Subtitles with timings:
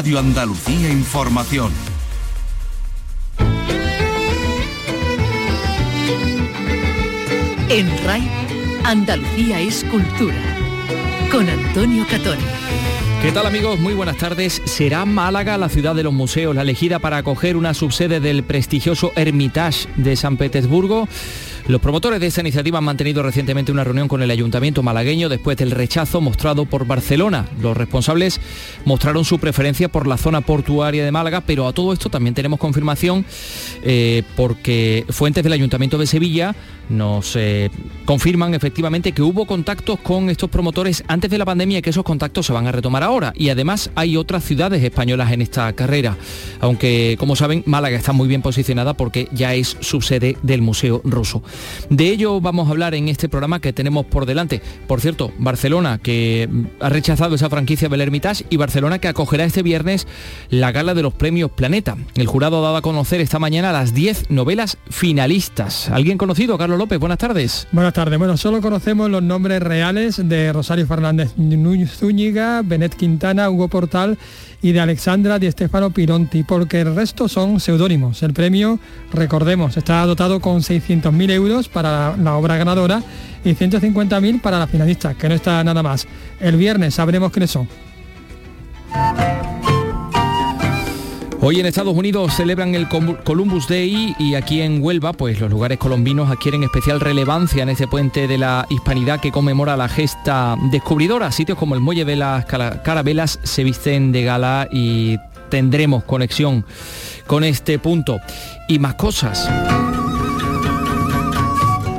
[0.00, 1.70] Radio Andalucía Información.
[7.68, 8.26] En RAI,
[8.84, 10.38] Andalucía es cultura.
[11.30, 12.38] Con Antonio Catón.
[13.20, 13.78] ¿Qué tal amigos?
[13.78, 14.62] Muy buenas tardes.
[14.64, 19.12] ¿Será Málaga la ciudad de los museos, la elegida para acoger una subsede del prestigioso
[19.16, 21.08] Hermitage de San Petersburgo?
[21.70, 25.56] Los promotores de esta iniciativa han mantenido recientemente una reunión con el ayuntamiento malagueño después
[25.56, 27.46] del rechazo mostrado por Barcelona.
[27.62, 28.40] Los responsables
[28.84, 32.58] mostraron su preferencia por la zona portuaria de Málaga, pero a todo esto también tenemos
[32.58, 33.24] confirmación
[33.84, 36.56] eh, porque fuentes del ayuntamiento de Sevilla
[36.88, 37.70] nos eh,
[38.04, 42.02] confirman efectivamente que hubo contactos con estos promotores antes de la pandemia y que esos
[42.02, 43.32] contactos se van a retomar ahora.
[43.36, 46.16] Y además hay otras ciudades españolas en esta carrera,
[46.58, 51.00] aunque como saben Málaga está muy bien posicionada porque ya es su sede del Museo
[51.04, 51.44] Ruso.
[51.88, 54.60] De ello vamos a hablar en este programa que tenemos por delante.
[54.86, 56.48] Por cierto, Barcelona que
[56.80, 58.00] ha rechazado esa franquicia del
[58.50, 60.06] y Barcelona que acogerá este viernes
[60.48, 61.96] la gala de los premios Planeta.
[62.14, 65.88] El jurado ha dado a conocer esta mañana las 10 novelas finalistas.
[65.90, 66.98] ¿Alguien conocido, Carlos López?
[66.98, 67.68] Buenas tardes.
[67.72, 68.18] Buenas tardes.
[68.18, 71.34] Bueno, solo conocemos los nombres reales de Rosario Fernández
[71.86, 74.18] Zúñiga, Benet Quintana, Hugo Portal
[74.62, 78.22] y de Alexandra Di Stefano Pironti, porque el resto son seudónimos.
[78.22, 78.78] El premio,
[79.12, 83.02] recordemos, está dotado con 600.000 euros para la obra ganadora
[83.44, 86.06] y 150.000 para la finalista, que no está nada más.
[86.40, 87.68] El viernes sabremos quiénes son.
[91.42, 95.78] Hoy en Estados Unidos celebran el Columbus Day y aquí en Huelva, pues los lugares
[95.78, 101.32] colombinos adquieren especial relevancia en ese puente de la hispanidad que conmemora la gesta descubridora.
[101.32, 105.16] Sitios como el Muelle de las Carabelas se visten de gala y
[105.48, 106.66] tendremos conexión
[107.26, 108.20] con este punto
[108.68, 109.48] y más cosas.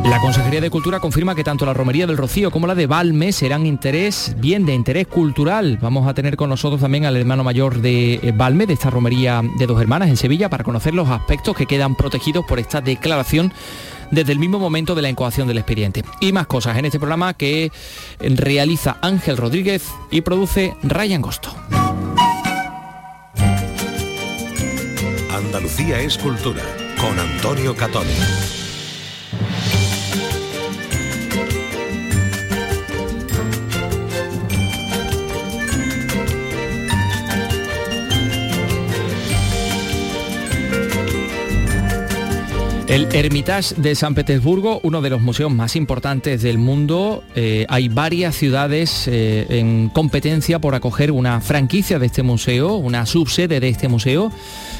[0.03, 3.31] La Consejería de Cultura confirma que tanto la Romería del Rocío como la de Valme
[3.31, 5.77] serán interés, bien de interés cultural.
[5.81, 9.41] Vamos a tener con nosotros también al hermano mayor de eh, Valme, de esta romería
[9.57, 13.53] de dos hermanas en Sevilla, para conocer los aspectos que quedan protegidos por esta declaración
[14.09, 16.03] desde el mismo momento de la incoación del expediente.
[16.19, 17.72] Y más cosas en este programa que
[18.19, 21.56] realiza Ángel Rodríguez y produce Ryan Gosto.
[25.34, 26.63] Andalucía es cultura
[27.00, 28.06] con Antonio Catón.
[42.91, 47.24] El Hermitage de San Petersburgo, uno de los museos más importantes del mundo.
[47.35, 53.06] Eh, hay varias ciudades eh, en competencia por acoger una franquicia de este museo, una
[53.06, 54.29] subsede de este museo,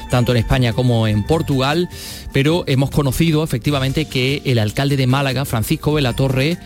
[0.10, 1.88] tanto en España como en Portugal.
[2.34, 6.58] Pero hemos conocido efectivamente que el alcalde de Málaga, Francisco de la Torre,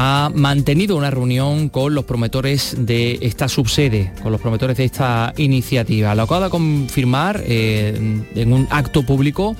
[0.00, 5.34] ha mantenido una reunión con los promotores de esta subsede, con los promotores de esta
[5.36, 6.14] iniciativa.
[6.14, 9.56] Lo acaba de confirmar eh, en un acto público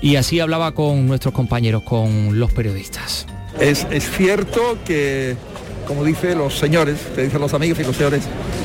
[0.00, 3.26] y así hablaba con nuestros compañeros, con los periodistas.
[3.58, 3.84] Es,
[4.16, 5.34] cierto que,
[5.88, 8.22] como dicen los señores, que dicen los amigos y los señores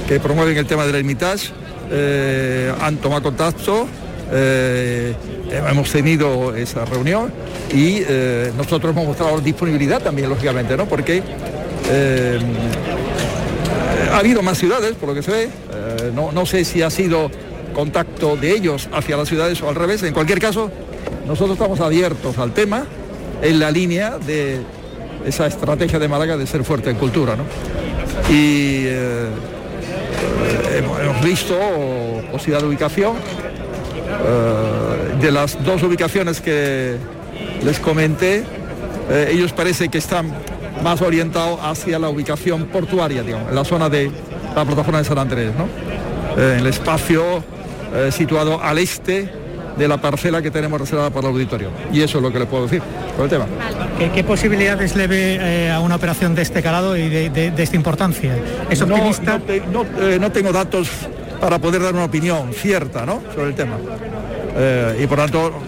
[0.07, 1.49] que promueven el tema del Hermitage,
[1.89, 3.87] eh, han tomado contacto,
[4.31, 5.13] eh,
[5.51, 7.31] hemos tenido esa reunión
[7.73, 10.85] y eh, nosotros hemos mostrado disponibilidad también, lógicamente, ¿no?
[10.85, 11.21] Porque
[11.89, 12.39] eh,
[14.11, 16.89] ha habido más ciudades, por lo que se ve, eh, no, no sé si ha
[16.89, 17.29] sido
[17.73, 20.71] contacto de ellos hacia las ciudades o al revés, en cualquier caso,
[21.27, 22.85] nosotros estamos abiertos al tema
[23.41, 24.61] en la línea de
[25.25, 27.43] esa estrategia de Málaga de ser fuerte en cultura, ¿no?
[28.33, 28.85] Y
[30.73, 31.55] hemos visto
[32.31, 33.13] posibilidad de ubicación
[35.19, 36.97] de las dos ubicaciones que
[37.63, 38.43] les comenté,
[39.09, 40.31] eh, ellos parece que están
[40.83, 44.11] más orientados hacia la ubicación portuaria, digamos, en la zona de
[44.55, 45.65] la plataforma de San Andrés, ¿no?
[46.37, 47.43] Eh, en el espacio
[47.93, 49.29] eh, situado al este
[49.77, 51.69] de la parcela que tenemos reservada para el auditorio.
[51.91, 52.81] Y eso es lo que le puedo decir
[53.15, 53.45] por el tema.
[54.13, 58.37] ¿Qué, posibilidades le ve a una operación de este calado y de, esta importancia?
[58.69, 59.41] ¿Es optimista?
[60.19, 60.89] No, tengo datos
[61.39, 63.21] para poder dar una opinión cierta ¿no?
[63.33, 63.77] sobre el tema.
[64.99, 65.61] y por tanto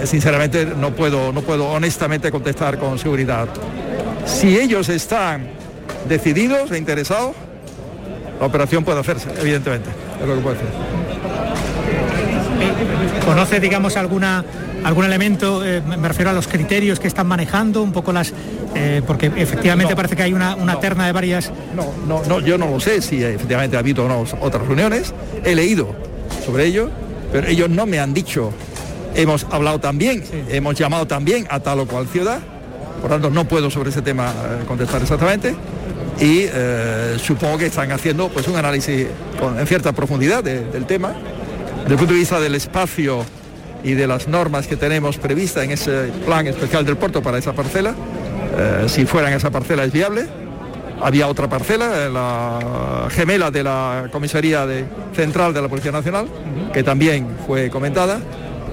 [0.00, 3.48] eh, sinceramente no puedo, no puedo honestamente contestar con seguridad.
[4.24, 5.48] Si ellos están
[6.08, 7.34] decididos e interesados,
[8.38, 9.90] la operación puede hacerse, evidentemente.
[10.20, 10.68] Es lo que puede hacer.
[13.24, 14.44] ¿Conoce, digamos, alguna
[14.84, 18.32] algún elemento, eh, me refiero a los criterios que están manejando, un poco las,
[18.74, 21.50] eh, porque efectivamente parece que hay una, terna de varias...
[21.74, 24.06] No, no, no, yo no lo sé si efectivamente ha habido
[24.40, 25.12] otras reuniones,
[25.44, 25.94] he leído
[26.44, 26.90] sobre ello,
[27.32, 28.52] pero ellos no me han dicho.
[29.14, 32.40] Hemos hablado también, hemos llamado también a tal o cual ciudad,
[33.00, 35.54] por tanto no puedo sobre ese tema eh, contestar exactamente,
[36.20, 39.06] y eh, supongo que están haciendo pues un análisis
[39.38, 41.14] con, en cierta profundidad del tema.
[41.82, 43.24] Desde el punto de vista del espacio
[43.82, 47.54] y de las normas que tenemos previstas en ese plan especial del puerto para esa
[47.54, 47.94] parcela,
[48.56, 50.26] eh, si fuera en esa parcela es viable.
[51.02, 54.84] Había otra parcela, la gemela de la comisaría de,
[55.14, 56.26] central de la Policía Nacional,
[56.74, 58.20] que también fue comentada,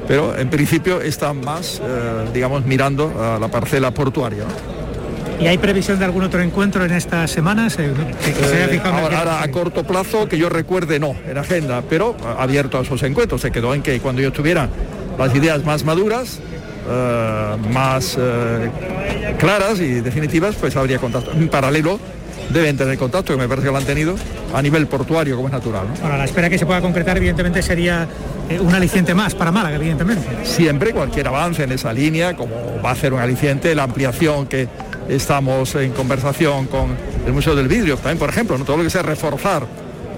[0.08, 4.44] pero en principio están más, eh, digamos, mirando a la parcela portuaria.
[5.40, 7.78] ¿Y hay previsión de algún otro encuentro en estas semanas?
[7.78, 7.94] Eh,
[8.26, 13.04] eh, ahora, a corto plazo, que yo recuerde, no, en agenda, pero abierto a esos
[13.04, 13.42] encuentros.
[13.42, 14.68] Se quedó en que cuando yo tuviera
[15.18, 16.40] las ideas más maduras,
[16.90, 18.18] eh, más
[19.38, 21.32] claras y definitivas, pues habría contacto.
[21.32, 22.00] En paralelo
[22.50, 24.16] deben tener contacto, que me parece que lo han tenido,
[24.54, 25.88] a nivel portuario, como es natural.
[26.02, 28.08] Ahora, la espera que se pueda concretar, evidentemente, sería
[28.62, 30.26] un aliciente más para Málaga, evidentemente.
[30.44, 34.68] Siempre cualquier avance en esa línea, como va a ser un aliciente, la ampliación que
[35.10, 36.96] estamos en conversación con
[37.26, 38.66] el Museo del Vidrio, también por ejemplo, ¿no?
[38.66, 39.66] todo lo que sea reforzar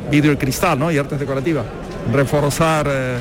[0.10, 0.92] vidrio y cristal ¿no?
[0.92, 1.66] y artes decorativas,
[2.12, 3.18] reforzar eh,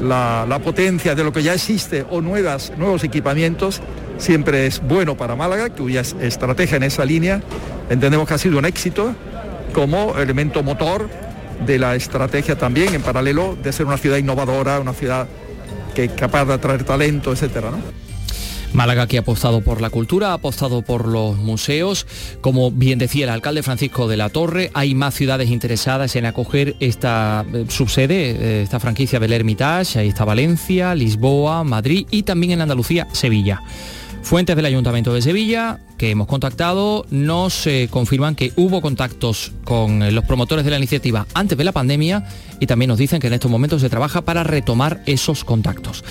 [0.00, 3.80] la, potencia de lo que ya existe o nuevos equipamientos,
[4.18, 7.40] siempre es bueno para Málaga, cuya estrategia en esa línea
[7.90, 9.14] entendemos que ha sido un éxito
[9.72, 11.08] como elemento motor
[11.64, 15.26] de la estrategia también en paralelo de ser una ciudad innovadora, una ciudad
[15.94, 17.70] que es capaz de atraer talento, etcétera.
[17.70, 18.07] ¿no?
[18.72, 22.06] Málaga que ha apostado por la cultura, ha apostado por los museos.
[22.40, 26.76] Como bien decía el alcalde Francisco de la Torre, hay más ciudades interesadas en acoger
[26.80, 29.98] esta eh, subsede, eh, esta franquicia del Hermitage.
[29.98, 33.62] Ahí está Valencia, Lisboa, Madrid y también en Andalucía, Sevilla.
[34.22, 40.02] Fuentes del Ayuntamiento de Sevilla que hemos contactado nos eh, confirman que hubo contactos con
[40.02, 42.24] eh, los promotores de la iniciativa antes de la pandemia
[42.60, 46.04] y también nos dicen que en estos momentos se trabaja para retomar esos contactos.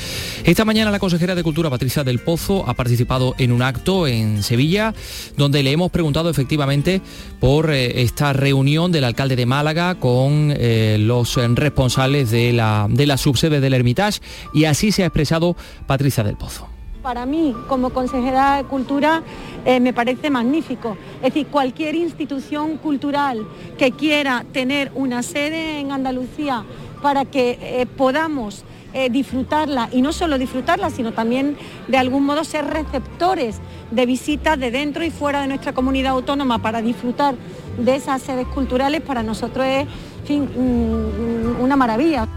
[0.43, 4.43] Esta mañana la consejera de Cultura Patricia del Pozo ha participado en un acto en
[4.43, 4.93] Sevilla
[5.37, 7.01] donde le hemos preguntado efectivamente
[7.39, 13.17] por eh, esta reunión del alcalde de Málaga con los responsables de la, de la
[13.17, 14.19] subsede del Hermitage
[14.53, 15.55] y así se ha expresado
[15.85, 16.76] Patricia del Pozo
[17.07, 19.23] para mí, como consejera de Cultura,
[19.63, 20.97] eh, me parece magnífico.
[21.23, 26.65] Es decir, cualquier institución cultural que quiera tener una sede en Andalucía
[27.01, 31.55] para que eh, podamos eh, disfrutarla y no solo disfrutarla, sino también
[31.87, 36.61] de algún modo ser receptores de visitas de dentro y fuera de nuestra comunidad autónoma
[36.61, 37.35] para disfrutar
[37.77, 39.87] de esas sedes culturales, para nosotros es
[41.61, 42.27] una maravilla.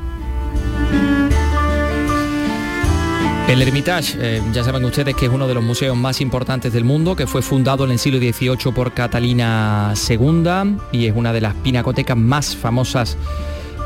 [3.51, 6.85] El Hermitage, eh, ya saben ustedes que es uno de los museos más importantes del
[6.85, 11.41] mundo, que fue fundado en el siglo XVIII por Catalina II y es una de
[11.41, 13.17] las pinacotecas más famosas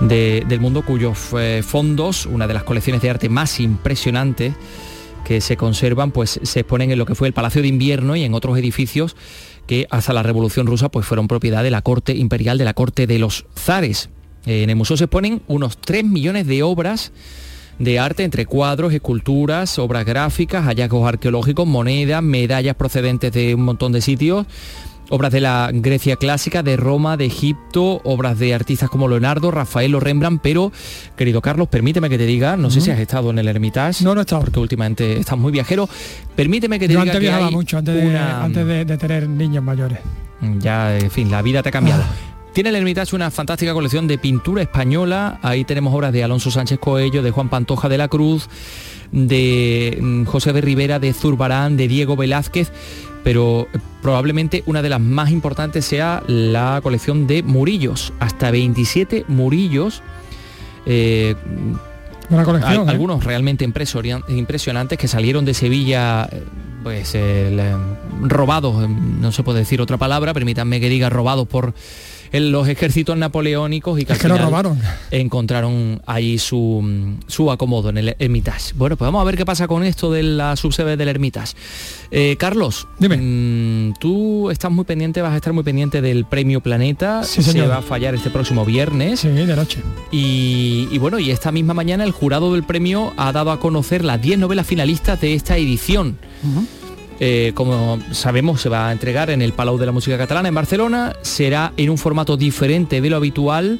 [0.02, 4.52] del mundo, cuyos eh, fondos, una de las colecciones de arte más impresionantes
[5.24, 8.24] que se conservan, pues se exponen en lo que fue el Palacio de Invierno y
[8.24, 9.16] en otros edificios
[9.66, 13.06] que hasta la Revolución Rusa pues fueron propiedad de la corte imperial, de la corte
[13.06, 14.10] de los zares.
[14.44, 17.12] En el museo se exponen unos 3 millones de obras
[17.78, 23.92] de arte entre cuadros, esculturas, obras gráficas, hallazgos arqueológicos, monedas, medallas procedentes de un montón
[23.92, 24.46] de sitios
[25.10, 29.94] obras de la Grecia clásica, de Roma, de Egipto, obras de artistas como Leonardo, Rafael
[29.94, 30.72] o Rembrandt, pero
[31.16, 34.04] querido Carlos, permíteme que te diga, no sé si has estado en el Hermitage.
[34.04, 34.42] No, no he estado.
[34.42, 35.88] Porque últimamente estás muy viajero.
[36.34, 39.98] Permíteme que te Yo diga antes viajaba mucho, antes, de, antes de, tener niños mayores.
[40.58, 42.04] Ya, en fin, la vida te ha cambiado.
[42.54, 45.40] Tiene el Hermitage una fantástica colección de pintura española.
[45.42, 48.48] Ahí tenemos obras de Alonso Sánchez Coello, de Juan Pantoja de la Cruz,
[49.10, 52.70] de mm, José de Rivera, de Zurbarán, de Diego Velázquez,
[53.24, 53.66] pero
[54.02, 60.00] probablemente una de las más importantes sea la colección de Murillos, hasta 27 Murillos.
[60.86, 61.34] Eh,
[62.44, 62.92] colección, ¿eh?
[62.92, 66.44] algunos realmente impresionantes que salieron de Sevilla eh,
[66.84, 67.16] pues
[68.20, 71.74] robados, no se puede decir otra palabra, permítanme que diga robados por
[72.34, 74.76] en los ejércitos napoleónicos y que, al robaron.
[75.12, 78.72] encontraron ahí su, su acomodo en el Hermitage.
[78.74, 81.54] Bueno, pues vamos a ver qué pasa con esto de la subsede del Hermitage.
[82.10, 83.18] Eh, Carlos, Dime.
[83.18, 87.22] Mm, tú estás muy pendiente, vas a estar muy pendiente del premio Planeta.
[87.22, 89.20] Se va a fallar este próximo viernes.
[89.20, 89.78] Sí, de noche.
[90.10, 94.20] Y, bueno, y esta misma mañana el jurado del premio ha dado a conocer las
[94.20, 96.18] 10 novelas finalistas de esta edición.
[97.20, 100.54] Eh, como sabemos, se va a entregar en el Palau de la Música Catalana en
[100.54, 101.14] Barcelona.
[101.22, 103.78] Será en un formato diferente de lo habitual,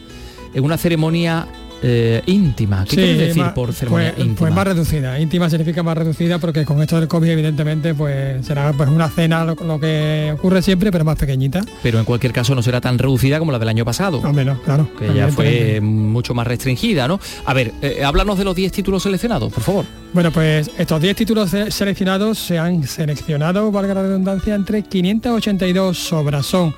[0.55, 1.49] en una ceremonia
[1.87, 2.85] eh, íntima.
[2.85, 4.39] ¿Qué quiere decir por ceremonia pues, íntima?
[4.39, 5.21] Pues más reducida.
[5.21, 9.45] Íntima significa más reducida porque con esto del COVID evidentemente pues será pues una cena
[9.45, 11.61] lo, que ocurre siempre pero más pequeñita.
[11.83, 14.23] Pero en cualquier caso no será tan reducida como la del año pasado.
[14.33, 14.89] menos, claro.
[14.99, 17.21] Que ya fue mucho más restringida, ¿no?
[17.45, 19.85] A ver, eh, háblanos de los 10 títulos seleccionados, por favor.
[20.15, 26.47] Bueno, pues estos 10 títulos seleccionados se han seleccionado, valga la redundancia, entre 582 obras.
[26.47, 26.75] Son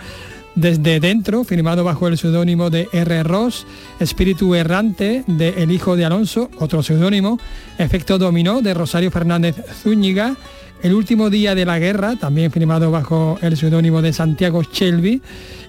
[0.57, 3.23] Desde Dentro, firmado bajo el seudónimo de R.
[3.25, 3.67] Ross,
[4.01, 7.39] Espíritu Errante de El Hijo de Alonso, otro seudónimo,
[7.77, 10.35] Efecto Dominó de Rosario Fernández Zúñiga,
[10.83, 15.23] El Último Día de la Guerra, también firmado bajo el seudónimo de Santiago Shelby,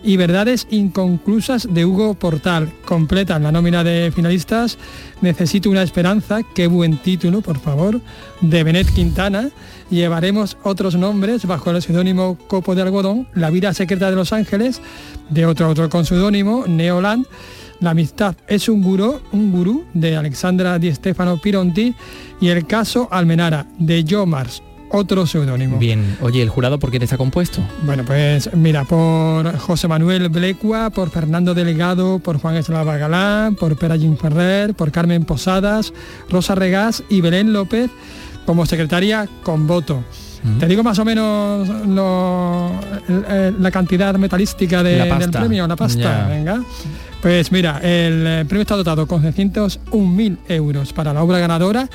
[0.03, 2.71] y Verdades Inconclusas de Hugo Portal.
[2.85, 4.77] Completan la nómina de finalistas
[5.21, 7.99] Necesito una esperanza, qué buen título, por favor,
[8.41, 9.49] de Benet Quintana.
[9.89, 14.79] Llevaremos otros nombres bajo el seudónimo Copo de Algodón, La vida secreta de Los Ángeles,
[15.29, 17.25] de otro autor con seudónimo, Neoland.
[17.79, 21.95] La amistad es un gurú, un gurú de Alexandra Di Stefano Pironti
[22.39, 25.77] y el caso Almenara de Joe Mars, otro seudónimo.
[25.77, 27.61] Bien, oye, ¿el jurado por quién está compuesto?
[27.83, 33.77] Bueno, pues mira, por José Manuel Blecua, por Fernando Delegado, por Juan Eslava Galán, por
[33.77, 35.93] Perallín Ferrer, por Carmen Posadas,
[36.29, 37.89] Rosa Regás y Belén López
[38.45, 40.03] como secretaria con voto.
[40.59, 46.63] Te digo más o menos la cantidad metalística del premio, la pasta, venga.
[47.21, 51.89] Pues mira, el premio está dotado con 601.000 euros para la obra ganadora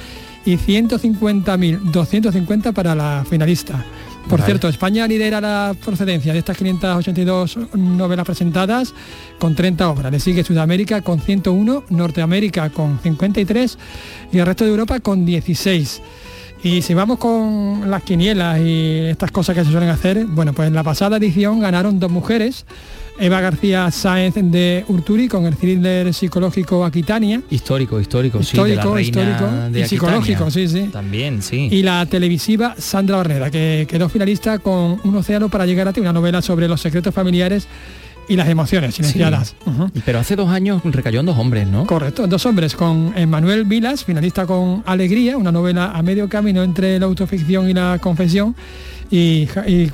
[0.44, 3.84] y 150.250 para la finalista.
[4.28, 8.94] Por cierto, España lidera la procedencia de estas 582 novelas presentadas
[9.38, 10.12] con 30 obras.
[10.12, 13.78] Le sigue Sudamérica con 101, Norteamérica con 53
[14.32, 16.02] y el resto de Europa con 16.
[16.62, 20.68] Y si vamos con las quinielas y estas cosas que se suelen hacer, bueno, pues
[20.68, 22.64] en la pasada edición ganaron dos mujeres,
[23.18, 27.42] Eva García Sáenz de Urturi con el thriller psicológico Aquitania.
[27.50, 30.88] Histórico, histórico, histórico, sí, histórico y psicológico, sí, sí.
[30.92, 31.68] También, sí.
[31.70, 36.00] Y la televisiva Sandra Barrera, que quedó finalista con Un océano para llegar a ti,
[36.00, 37.68] una novela sobre los secretos familiares
[38.28, 39.56] y las emociones silenciadas.
[40.04, 41.86] Pero hace dos años recayó en dos hombres, ¿no?
[41.86, 46.98] Correcto, dos hombres, con Manuel Vilas, finalista con Alegría, una novela a medio camino entre
[46.98, 48.54] la autoficción y la confesión,
[49.12, 49.46] y,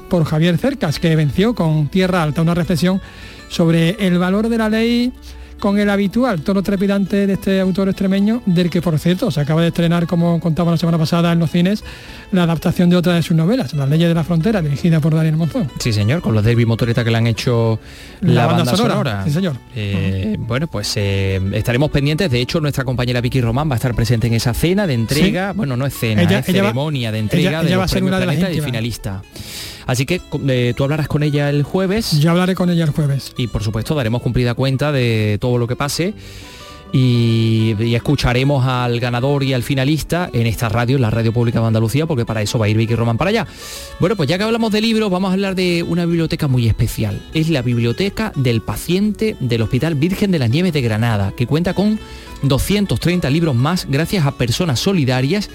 [0.09, 3.01] por Javier Cercas, que venció con Tierra Alta, una reflexión
[3.49, 5.13] sobre el valor de la ley
[5.59, 9.63] con el habitual tono trepidante de este autor extremeño, del que por cierto se acaba
[9.63, 11.85] de estrenar, como contaba la semana pasada en los cines,
[12.33, 15.37] la adaptación de otra de sus novelas, Las leyes de la frontera, dirigida por Daniel
[15.37, 15.71] Monzón.
[15.79, 17.79] Sí, señor, con los David Motoreta que le han hecho
[18.21, 19.25] la, banda, sonora.
[19.25, 19.57] Sí, señor.
[19.75, 22.31] Eh, bueno, pues eh, estaremos pendientes.
[22.31, 25.53] De hecho, nuestra compañera Vicky Román va a estar presente en esa cena de entrega.
[25.53, 28.27] Bueno, no es cena, es ceremonia de entrega ella, de va a ser una de
[28.27, 29.23] las y finalista.
[29.89, 32.21] Así que eh, tú hablarás con ella el jueves.
[32.21, 33.33] Yo hablaré con ella el jueves.
[33.39, 36.13] Y por supuesto daremos cumplida cuenta de todo lo que pase.
[36.93, 41.67] Y, escucharemos al ganador y al finalista en esta radio, en la Radio Pública de
[41.69, 43.47] Andalucía, porque para eso va a ir Vicky Román para allá.
[43.99, 47.23] Bueno, pues ya que hablamos de libros, vamos a hablar de una biblioteca muy especial.
[47.33, 51.73] Es la biblioteca del paciente del Hospital Virgen de las Nieves de Granada, que cuenta
[51.73, 51.99] con
[52.43, 55.49] 230 libros más gracias a personas solidarias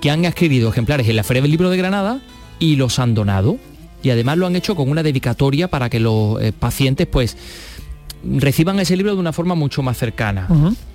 [0.00, 2.20] que han adquirido ejemplares en la Feria del Libro de Granada
[2.60, 3.58] y los han donado
[4.02, 7.36] y además lo han hecho con una dedicatoria para que los eh, pacientes pues
[8.22, 10.46] reciban ese libro de una forma mucho más cercana.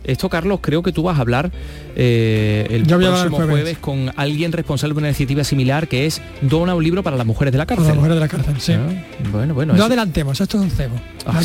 [0.03, 1.51] Esto, Carlos, creo que tú vas a hablar
[1.95, 3.77] eh, el próximo jueves.
[3.79, 7.51] con alguien responsable de una iniciativa similar que es Dona un libro para las mujeres
[7.51, 7.88] de la cárcel.
[7.88, 8.74] las mujeres de la cárcel, sí.
[8.74, 9.74] Ah, bueno, bueno.
[9.74, 10.95] No adelantemos, esto es un cebo.
[11.25, 11.41] Ah,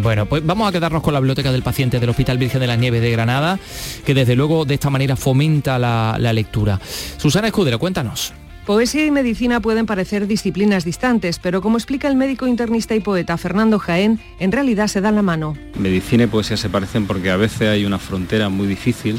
[0.00, 2.78] bueno, pues vamos a quedarnos con la biblioteca del paciente del Hospital Virgen de las
[2.78, 3.58] Nieves de Granada,
[4.06, 6.80] que desde luego de esta manera fomenta la, la lectura.
[7.18, 8.32] Susana Escudero, cuéntanos.
[8.68, 13.38] Poesía y medicina pueden parecer disciplinas distantes, pero como explica el médico internista y poeta
[13.38, 15.56] Fernando Jaén, en realidad se dan la mano.
[15.78, 19.18] Medicina y poesía se parecen porque a veces hay una frontera muy difícil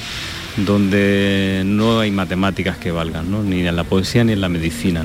[0.56, 5.04] donde no hay matemáticas que valgan, ni en la poesía ni en la medicina.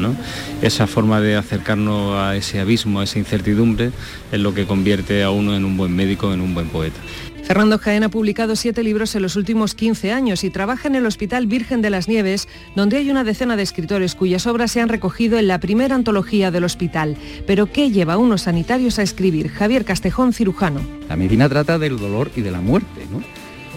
[0.60, 3.92] Esa forma de acercarnos a ese abismo, a esa incertidumbre,
[4.30, 7.00] es lo que convierte a uno en un buen médico, en un buen poeta.
[7.44, 11.04] Fernando Jaén ha publicado siete libros en los últimos 15 años y trabaja en el
[11.04, 14.88] Hospital Virgen de las Nieves, donde hay una decena de escritores cuyas obras se han
[14.88, 17.18] recogido en la primera antología del hospital.
[17.46, 19.50] Pero ¿qué lleva a unos sanitarios a escribir?
[19.50, 20.80] Javier Castejón, cirujano.
[21.06, 23.18] La medicina trata del dolor y de la muerte, ¿no?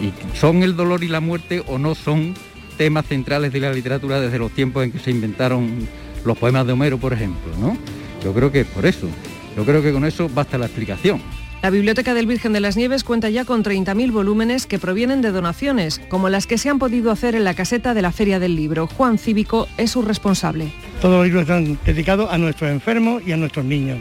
[0.02, 2.34] ¿Y son el dolor y la muerte o no son
[2.78, 5.86] temas centrales de la literatura desde los tiempos en que se inventaron
[6.24, 7.76] los poemas de Homero, por ejemplo, ¿no?
[8.24, 9.08] Yo creo que es por eso.
[9.54, 11.20] Yo creo que con eso basta la explicación.
[11.60, 15.32] La Biblioteca del Virgen de las Nieves cuenta ya con 30.000 volúmenes que provienen de
[15.32, 18.54] donaciones, como las que se han podido hacer en la caseta de la Feria del
[18.54, 18.86] Libro.
[18.86, 20.68] Juan Cívico es su responsable.
[21.02, 23.98] Todos los libros están dedicados a nuestros enfermos y a nuestros niños.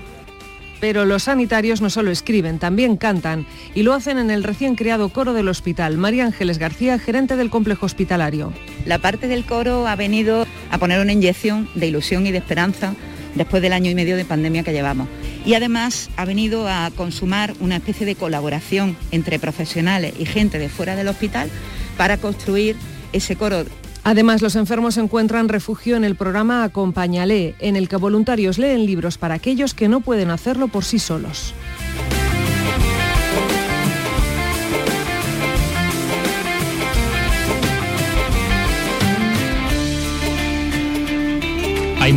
[0.80, 5.10] Pero los sanitarios no solo escriben, también cantan y lo hacen en el recién creado
[5.10, 5.98] coro del hospital.
[5.98, 8.54] María Ángeles García, gerente del complejo hospitalario.
[8.86, 12.94] La parte del coro ha venido a poner una inyección de ilusión y de esperanza
[13.38, 15.08] después del año y medio de pandemia que llevamos.
[15.46, 20.70] Y además ha venido a consumar una especie de colaboración entre profesionales y gente de
[20.70, 21.50] fuera del hospital
[21.98, 22.76] para construir
[23.14, 23.66] ese coro
[24.08, 29.18] Además, los enfermos encuentran refugio en el programa Acompáñale, en el que voluntarios leen libros
[29.18, 31.54] para aquellos que no pueden hacerlo por sí solos.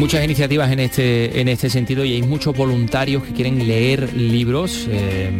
[0.00, 4.86] Muchas iniciativas en este, en este sentido y hay muchos voluntarios que quieren leer libros.
[4.88, 5.30] Eh,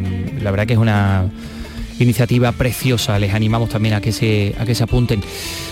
[0.43, 1.31] la verdad que es una
[1.99, 3.19] iniciativa preciosa.
[3.19, 5.23] Les animamos también a que se, a que se apunten.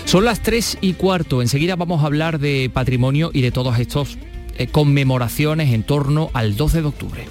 [0.05, 1.43] Son las 3 y cuarto.
[1.43, 4.17] Enseguida vamos a hablar de patrimonio y de todos estos
[4.57, 7.27] eh, conmemoraciones en torno al 12 de octubre.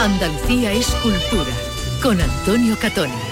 [0.00, 1.52] Andalucía es cultura
[2.02, 3.31] con Antonio Catoni.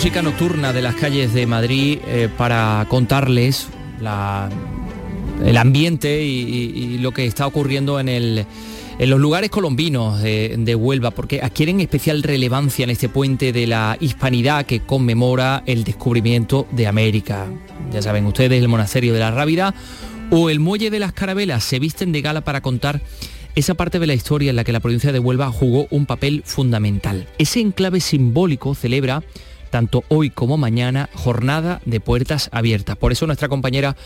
[0.00, 3.68] Música nocturna de las calles de Madrid eh, para contarles
[5.44, 8.46] el ambiente y, y lo que está ocurriendo en el
[8.98, 13.66] en los lugares colombinos de, de, Huelva, porque adquieren especial relevancia en este puente de
[13.66, 17.48] la hispanidad que conmemora el descubrimiento de América.
[17.92, 19.74] Ya saben ustedes, el monasterio de la Rábida
[20.30, 23.02] o el muelle de las Carabelas se visten de gala para contar
[23.54, 26.42] esa parte de la historia en la que la provincia de Huelva jugó un papel
[26.46, 27.28] fundamental.
[27.36, 29.22] Ese enclave simbólico celebra
[29.70, 32.96] tanto hoy como mañana jornada de puertas abiertas.
[32.96, 33.96] Por eso nuestra compañera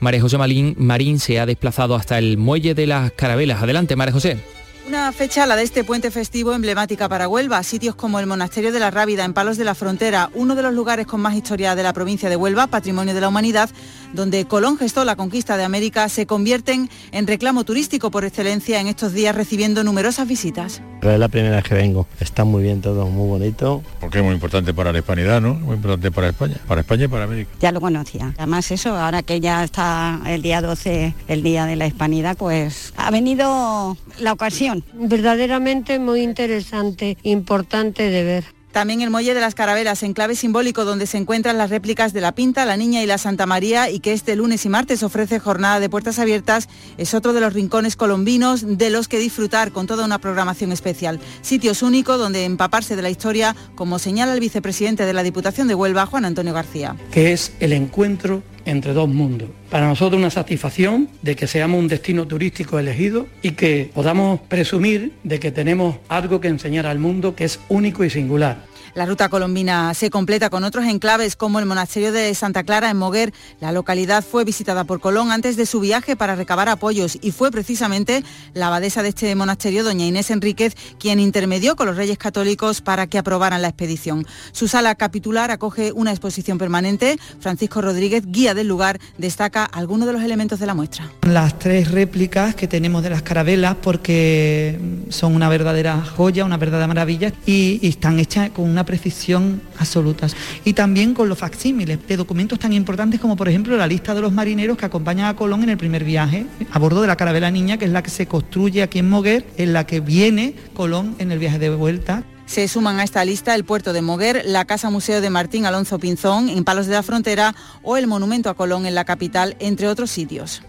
[0.00, 3.62] María José Marín, se ha desplazado hasta el muelle de las Carabelas.
[3.62, 4.38] Adelante, María José.
[4.86, 8.78] Una fecha, la de este puente festivo emblemática para Huelva, sitios como el Monasterio de
[8.80, 11.82] la Rábida en Palos de la Frontera, uno de los lugares con más historia de
[11.82, 13.68] la provincia de Huelva, patrimonio de la humanidad,
[14.12, 18.88] donde Colón gestó la conquista de América, se convierten en reclamo turístico por excelencia en
[18.88, 20.82] estos días recibiendo numerosas visitas.
[21.02, 23.82] Es la primera vez que vengo, está muy bien todo, muy bonito.
[24.00, 25.54] Porque es muy importante para la hispanidad, ¿no?
[25.54, 27.50] Muy importante para España, para España y para América.
[27.60, 28.34] Ya lo conocía.
[28.36, 32.92] Además eso, ahora que ya está el día 12, el día de la hispanidad, pues
[32.96, 34.84] ha venido la ocasión.
[34.94, 38.57] Verdaderamente muy interesante, importante de ver.
[38.72, 42.32] También el Muelle de las Carabelas, enclave simbólico donde se encuentran las réplicas de la
[42.32, 45.80] Pinta, la Niña y la Santa María y que este lunes y martes ofrece jornada
[45.80, 50.04] de puertas abiertas, es otro de los rincones colombinos de los que disfrutar con toda
[50.04, 51.18] una programación especial.
[51.40, 55.74] Sitios únicos donde empaparse de la historia, como señala el vicepresidente de la Diputación de
[55.74, 56.96] Huelva, Juan Antonio García.
[57.10, 59.48] Que es el encuentro entre dos mundos.
[59.70, 65.12] Para nosotros una satisfacción de que seamos un destino turístico elegido y que podamos presumir
[65.24, 68.64] de que tenemos algo que enseñar al mundo que es único y singular.
[68.94, 72.96] La ruta colombina se completa con otros enclaves como el monasterio de Santa Clara en
[72.96, 73.32] Moguer.
[73.60, 77.50] La localidad fue visitada por Colón antes de su viaje para recabar apoyos y fue
[77.50, 78.24] precisamente
[78.54, 83.06] la abadesa de este monasterio, doña Inés Enríquez, quien intermedió con los reyes católicos para
[83.06, 84.26] que aprobaran la expedición.
[84.52, 87.18] Su sala capitular acoge una exposición permanente.
[87.40, 91.10] Francisco Rodríguez, guía del lugar, destaca algunos de los elementos de la muestra.
[91.22, 94.78] Las tres réplicas que tenemos de las carabelas porque
[95.10, 100.28] son una verdadera joya, una verdadera maravilla y, están hechas con una precisión absoluta.
[100.64, 104.22] Y también con los facsímiles de documentos tan importantes como por ejemplo la lista de
[104.22, 107.50] los marineros que acompañan a Colón en el primer viaje a bordo de la carabela
[107.50, 111.16] Niña, que es la que se construye aquí en Moguer, en la que viene Colón
[111.18, 112.24] en el viaje de vuelta.
[112.46, 115.98] Se suman a esta lista el puerto de Moguer, la Casa Museo de Martín Alonso
[115.98, 119.86] Pinzón en Palos de la Frontera o el Monumento a Colón en la capital, entre
[119.86, 120.62] otros sitios.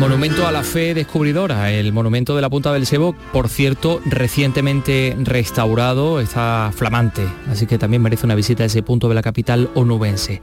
[0.00, 5.14] Monumento a la fe descubridora, el monumento de la Punta del Sebo, por cierto, recientemente
[5.20, 9.68] restaurado, está flamante, así que también merece una visita a ese punto de la capital
[9.74, 10.40] onubense.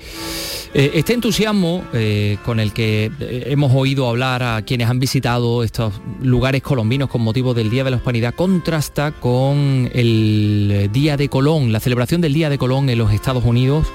[0.75, 5.63] Eh, este entusiasmo eh, con el que eh, hemos oído hablar a quienes han visitado
[5.63, 5.91] estos
[6.21, 11.71] lugares colombinos con motivo del Día de la Hispanidad contrasta con el Día de Colón,
[11.71, 13.87] la celebración del Día de Colón en los Estados Unidos.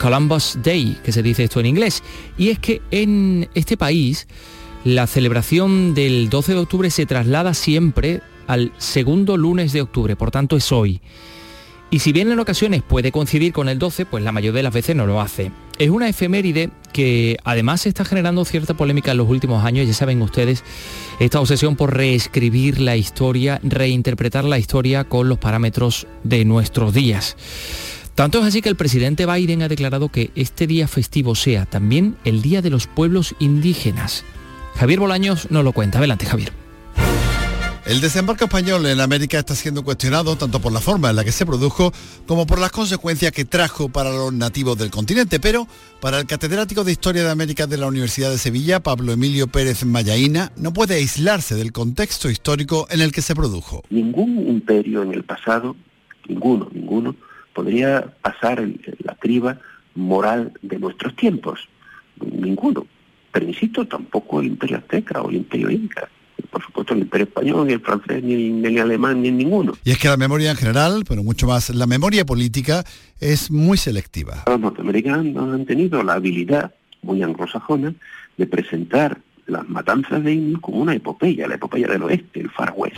[0.00, 2.02] Columbus Day, que se dice esto en inglés.
[2.38, 4.26] Y es que en este país
[4.84, 10.30] la celebración del 12 de octubre se traslada siempre al segundo lunes de octubre, por
[10.30, 11.00] tanto es hoy.
[11.92, 14.72] Y si bien en ocasiones puede coincidir con el 12, pues la mayoría de las
[14.72, 15.50] veces no lo hace.
[15.78, 20.22] Es una efeméride que además está generando cierta polémica en los últimos años, ya saben
[20.22, 20.62] ustedes,
[21.18, 27.36] esta obsesión por reescribir la historia, reinterpretar la historia con los parámetros de nuestros días.
[28.14, 32.16] Tanto es así que el presidente Biden ha declarado que este día festivo sea también
[32.24, 34.24] el Día de los Pueblos Indígenas.
[34.80, 35.98] Javier Bolaños nos lo cuenta.
[35.98, 36.52] Adelante, Javier.
[37.84, 41.32] El desembarco español en América está siendo cuestionado tanto por la forma en la que
[41.32, 41.92] se produjo
[42.26, 45.66] como por las consecuencias que trajo para los nativos del continente, pero
[46.00, 49.84] para el catedrático de Historia de América de la Universidad de Sevilla, Pablo Emilio Pérez
[49.84, 53.82] Mayaína, no puede aislarse del contexto histórico en el que se produjo.
[53.90, 55.76] Ningún imperio en el pasado,
[56.26, 57.14] ninguno, ninguno,
[57.52, 58.66] podría pasar
[59.00, 59.60] la criba
[59.94, 61.68] moral de nuestros tiempos.
[62.18, 62.86] Ninguno.
[63.32, 66.08] Pero insisto, tampoco el imperio azteca o el imperio inca
[66.50, 69.72] por supuesto el imperio español, ni el francés, ni el, alemán, ni ninguno.
[69.84, 72.84] Y es que la memoria en general, pero mucho más la memoria política,
[73.20, 74.44] es muy selectiva.
[74.46, 77.94] Los norteamericanos han tenido la habilidad, muy anglosajona,
[78.36, 82.72] de presentar las matanzas de Indio como una epopeya, la epopeya del oeste, el Far
[82.76, 82.96] West.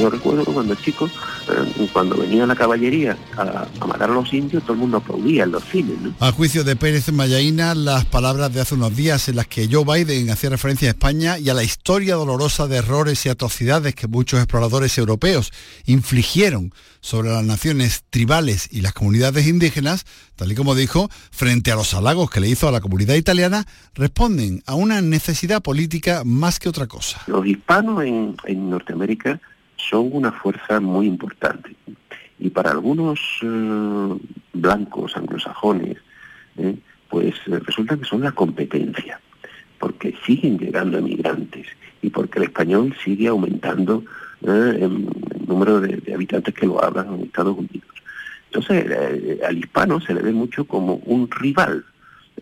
[0.00, 4.74] Yo recuerdo cuando chico, eh, cuando venía la caballería a, matar a los indios, todo
[4.74, 5.96] el mundo aplaudía en los cines.
[6.20, 9.84] A juicio de Pérez Mayaína, las palabras de hace unos días en las que Joe
[9.84, 14.06] Biden hacía referencia a España y a la historia dolorosa de errores y atrocidades que
[14.06, 15.50] muchos exploradores europeos
[15.86, 20.04] infligieron sobre las naciones tribales y las comunidades indígenas,
[20.34, 23.64] tal y como dijo, frente a los halagos que le hizo a la comunidad italiana,
[23.94, 27.22] responden a una necesidad política más que otra cosa.
[27.28, 29.40] Los hispanos en, en Norteamérica
[29.76, 31.74] son una fuerza muy importante.
[32.38, 34.18] Y para algunos eh,
[34.52, 35.96] blancos anglosajones,
[36.58, 36.76] eh,
[37.08, 39.20] pues eh, resulta que son la competencia,
[39.78, 41.66] porque siguen llegando emigrantes
[42.02, 44.04] y porque el español sigue aumentando
[44.42, 45.08] el
[45.46, 47.88] número de, de, habitantes que lo hablan en Estados Unidos.
[48.52, 51.84] Entonces, al hispano se le ve mucho como un rival,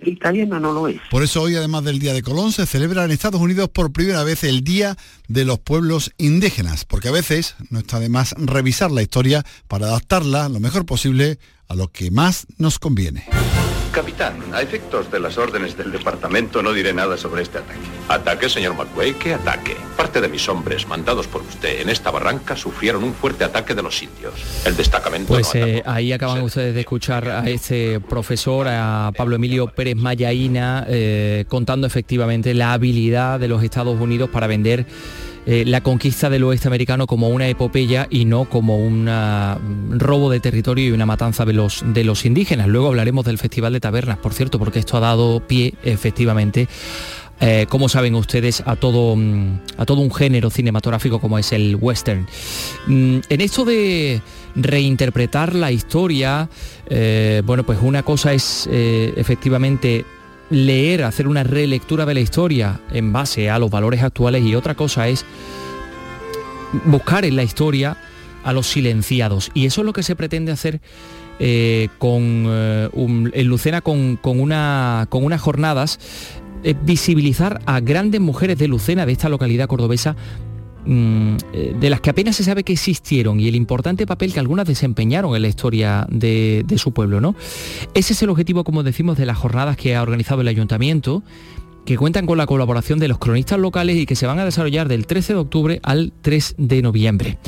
[0.01, 1.01] el italiano no lo es.
[1.11, 4.25] Por eso hoy, además del Día de Colón, se celebra en Estados Unidos por primera
[4.25, 4.97] vez el Día
[5.29, 9.87] de los Pueblos Indígenas, porque a veces no está de más revisar la historia para
[9.87, 13.25] adaptarla lo mejor posible a lo que más nos conviene.
[13.95, 17.79] Capitán, a efectos de las órdenes del departamento no diré nada sobre este ataque.
[18.09, 19.13] ¿Ataque, señor McWay?
[19.15, 19.77] ¿Qué ataque?
[19.97, 23.83] Parte de mis hombres mandados por usted en esta barranca sufrieron un fuerte ataque de
[23.85, 24.35] los indios.
[24.67, 25.29] El destacamento...
[25.33, 30.87] Pues eh, ahí acaban ustedes de escuchar a este profesor, a Pablo Emilio Pérez Mayaína,
[30.89, 34.87] eh, contando efectivamente la habilidad de los Estados Unidos para vender
[35.47, 39.09] eh, la conquista del oeste americano como una epopeya y no como un
[39.91, 42.69] robo de territorio y una matanza de los, de los indígenas.
[42.69, 46.69] Luego hablaremos del Festival de Tabernas, por cierto, porque esto ha dado pie efectivamente
[47.41, 51.77] eh, como saben ustedes, a todo, mm, a todo un género cinematográfico como es el
[51.77, 52.27] western.
[52.87, 54.23] Mm, en esto de
[54.55, 56.49] reinterpretar la historia,
[56.89, 60.05] eh, bueno, pues una cosa es efectivamente
[60.51, 64.75] leer, hacer una relectura de la historia en base a los valores actuales y otra
[64.75, 65.25] cosa es
[66.85, 67.97] buscar en la historia
[68.43, 69.51] a los silenciados.
[69.55, 70.81] Y eso es lo que se pretende hacer
[71.39, 75.99] eh, con, eh, en Lucena con, una, con unas jornadas,
[76.83, 80.54] visibilizar a grandes mujeres de Lucena, de esta localidad cordobesa, eh,
[80.87, 85.35] de las que apenas se sabe que existieron y el importante papel que algunas desempeñaron
[85.35, 87.21] en la historia de, su pueblo.
[87.21, 87.35] ¿no?
[87.95, 91.23] Ese es el objetivo, como decimos, de las jornadas que ha organizado el ayuntamiento
[91.85, 94.89] que cuentan con la colaboración de los cronistas locales y que se van a desarrollar
[94.89, 97.39] del 13 de octubre al 3 de noviembre.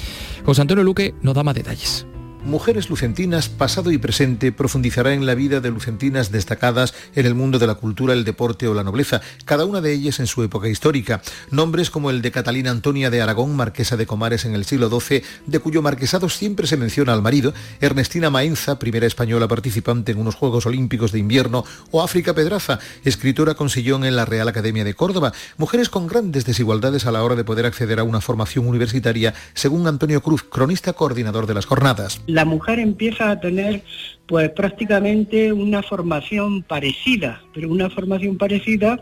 [0.45, 2.07] José Antonio Luque nos da más detalles.
[2.47, 7.59] Mujeres Lucentinas, pasado y presente, profundizará en la vida de lucentinas destacadas en el mundo
[7.59, 10.69] de la cultura, el deporte o la nobleza, cada una de ellas en su época
[10.69, 11.23] histórica.
[11.51, 15.25] Nombres como el de Catalina Antonia de Aragón, marquesa de Comares en el siglo XII,
[15.45, 20.37] de cuyo marquesado siempre se menciona al marido, Ernestina Maenza, primera española participante en unos
[20.37, 24.95] Juegos Olímpicos de Invierno, o África Pedraza, escritora con sillón en la Real Academia de
[24.95, 29.35] Córdoba, mujeres con grandes desigualdades a la hora de poder acceder a una formación universitaria,
[29.55, 33.83] según Antonio Cruz, cronista coordinador de las jornadas la mujer empieza a tener
[34.27, 39.01] pues prácticamente una formación parecida, pero una formación parecida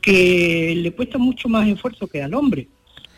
[0.00, 2.66] que le cuesta mucho más esfuerzo que al hombre.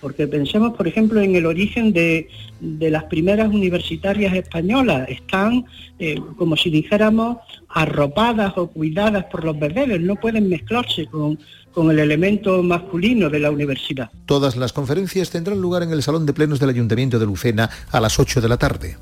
[0.02, 2.28] Porque pensemos, por ejemplo, en el origen de,
[2.60, 5.08] las primeras universitarias españolas.
[5.08, 5.64] Están,
[5.98, 7.38] eh, como si dijéramos,
[7.70, 11.38] arropadas o cuidadas por los bebés, no pueden mezclarse con,
[11.76, 14.10] con el elemento masculino de la universidad.
[14.24, 18.00] Todas las conferencias tendrán lugar en el Salón de Plenos del Ayuntamiento de Lucena a
[18.00, 18.96] las 8 de la tarde.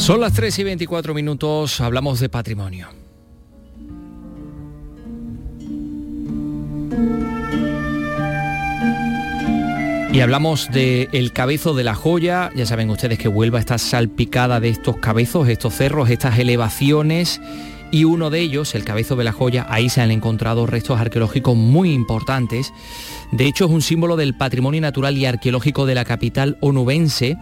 [0.00, 2.88] Son las 3 y 24 minutos, hablamos de patrimonio.
[10.10, 14.58] Y hablamos del el cabezo de la joya, ya saben ustedes que Huelva está salpicada
[14.58, 17.38] de estos cabezos, estos cerros, estas elevaciones
[17.90, 21.56] y uno de ellos, el cabezo de la joya, ahí se han encontrado restos arqueológicos
[21.56, 22.72] muy importantes.
[23.32, 27.36] De hecho es un símbolo del patrimonio natural y arqueológico de la capital onubense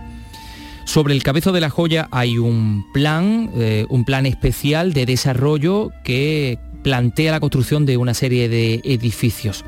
[0.89, 5.93] sobre el cabezo de la joya hay un plan, eh, un plan especial de desarrollo
[6.03, 9.67] que plantea la construcción de una serie de edificios.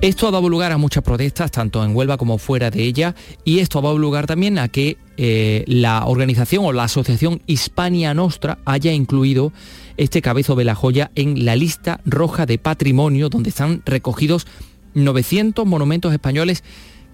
[0.00, 3.58] Esto ha dado lugar a muchas protestas, tanto en Huelva como fuera de ella, y
[3.58, 8.58] esto ha dado lugar también a que eh, la organización o la asociación Hispania Nostra
[8.64, 9.52] haya incluido
[9.98, 14.46] este cabezo de la joya en la lista roja de patrimonio, donde están recogidos
[14.94, 16.64] 900 monumentos españoles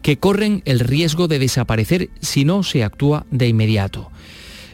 [0.04, 4.10] que corren el riesgo de desaparecer si no se actúa de inmediato.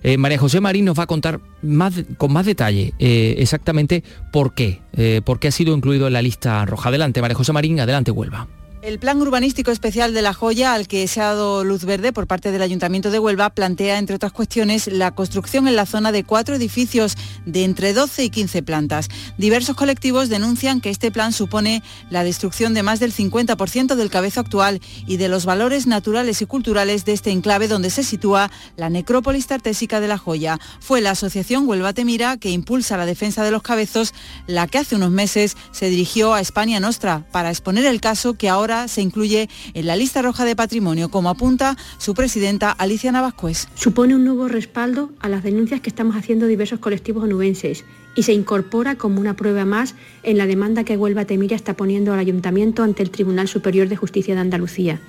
[0.03, 4.55] Eh, María José Marín nos va a contar más, con más detalle eh, exactamente por
[4.55, 6.89] qué, eh, por qué ha sido incluido en la lista roja.
[6.89, 8.49] Adelante, María José Marín, adelante, Huelva.
[8.83, 12.27] El plan urbanístico especial de La Joya, al que se ha dado luz verde por
[12.27, 16.25] parte del Ayuntamiento de Huelva, plantea, entre otras cuestiones, la construcción en la zona de
[16.25, 17.15] cuatro edificios
[17.45, 19.09] de entre 12 y 15 plantas.
[19.37, 24.41] Diversos colectivos denuncian que este plan supone la destrucción de más del 50% del cabezo
[24.41, 28.89] actual y de los valores naturales y culturales de este enclave donde se sitúa la
[28.89, 30.59] necrópolis tartésica de La Joya.
[30.81, 34.15] Fue la asociación Huelva Temira, que impulsa la defensa de los cabezos,
[34.47, 38.49] la que hace unos meses se dirigió a España Nostra para exponer el caso que
[38.49, 43.69] ahora se incluye en la lista roja de patrimonio, como apunta su presidenta Alicia Navascués.
[43.75, 48.33] Supone un nuevo respaldo a las denuncias que estamos haciendo diversos colectivos onubenses y se
[48.33, 52.83] incorpora como una prueba más en la demanda que Huelva Temira está poniendo al Ayuntamiento
[52.83, 55.01] ante el Tribunal Superior de Justicia de Andalucía.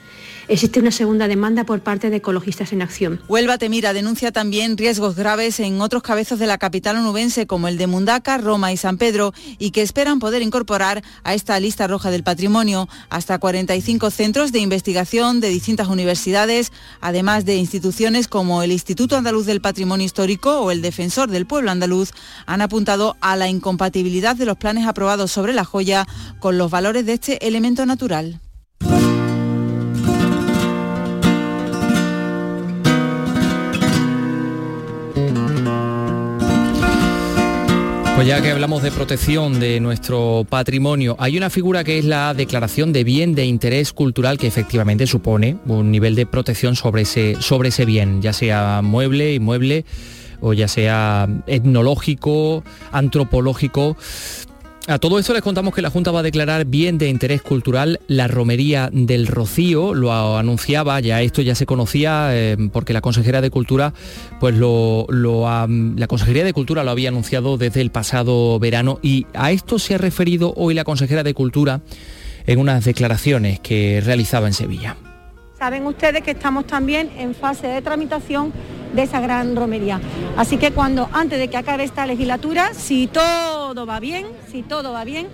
[0.48, 3.22] Existe una segunda demanda por parte de Ecologistas en Acción.
[3.28, 7.78] Huelva Temira denuncia también riesgos graves en otros cabezos de la capital onubense como el
[7.78, 12.12] de Mundaca, Roma y San Pedro y que esperan poder incorporar a esta lista roja
[12.12, 18.72] del patrimonio hasta 45 centros de investigación de distintas universidades, además de instituciones como el
[18.72, 22.12] Instituto Andaluz del Patrimonio Histórico o el Defensor del Pueblo Andaluz,
[22.46, 26.08] han apuntado a la incompatibilidad de los planes aprobados sobre la joya
[26.40, 28.40] con los valores de este elemento natural.
[38.22, 42.36] Pues ya que hablamos de protección de nuestro patrimonio, hay una figura que es la
[42.36, 47.36] declaración de bien de interés cultural que efectivamente supone un nivel de protección sobre ese,
[47.40, 49.86] sobre ese bien, ya sea mueble, inmueble
[50.40, 53.98] o ya sea etnológico, antropológico.
[54.88, 58.00] A todo esto les contamos que la Junta va a declarar bien de interés cultural
[58.08, 63.42] la romería del Rocío, lo anunciaba, ya esto ya se conocía eh, porque la consejera
[63.42, 63.94] de Cultura,
[64.40, 69.52] pues lo, la Consejería de Cultura lo había anunciado desde el pasado verano y a
[69.52, 71.82] esto se ha referido hoy la consejera de Cultura
[72.48, 74.98] en unas declaraciones que realizaba en Sevilla.
[75.62, 78.52] Saben ustedes que estamos también en fase de tramitación
[78.96, 80.02] de esa gran romería.
[80.36, 84.92] Así que cuando, antes de que acabe esta legislatura, si todo va bien, si todo
[84.92, 85.28] va bien,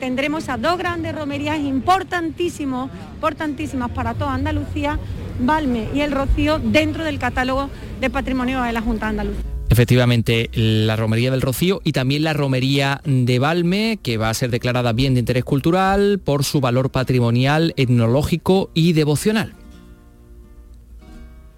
[0.00, 4.98] tendremos esas dos grandes romerías importantísimas, importantísimas para toda Andalucía,
[5.40, 7.68] Valme y El Rocío, dentro del catálogo
[8.00, 9.42] de patrimonio de la Junta de Andalucía.
[9.68, 14.50] Efectivamente, la romería del Rocío y también la romería de Valme, que va a ser
[14.50, 19.52] declarada bien de interés cultural por su valor patrimonial, etnológico y devocional.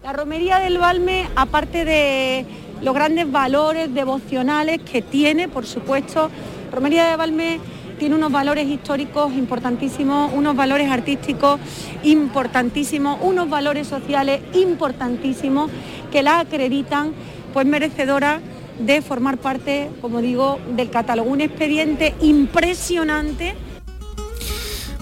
[0.07, 2.47] La romería del Valme, aparte de
[2.81, 6.31] los grandes valores devocionales que tiene, por supuesto,
[6.71, 7.59] romería de Valme
[7.99, 11.59] tiene unos valores históricos importantísimos, unos valores artísticos
[12.05, 15.73] importantísimos, unos valores sociales importantísimos
[16.13, 17.13] que la acreditan
[17.53, 18.39] pues merecedora
[18.79, 21.29] de formar parte, como digo, del catálogo.
[21.29, 23.57] Un expediente impresionante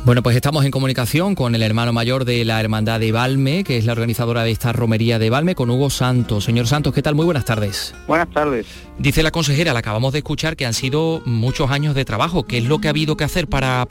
[0.05, 3.79] bueno, pues estamos en comunicación con el hermano mayor de la Hermandad de Valme, que
[3.79, 6.45] es la organizadora de esta romería de Valme, con Hugo Santos.
[6.45, 7.15] Señor Santos, ¿qué tal?
[7.15, 7.95] Muy buenas tardes.
[8.07, 8.67] Buenas tardes.
[8.99, 12.43] Dice la consejera, la acabamos de escuchar, que han sido muchos años de trabajo.
[12.43, 13.87] ¿Qué es lo que ha habido que hacer para,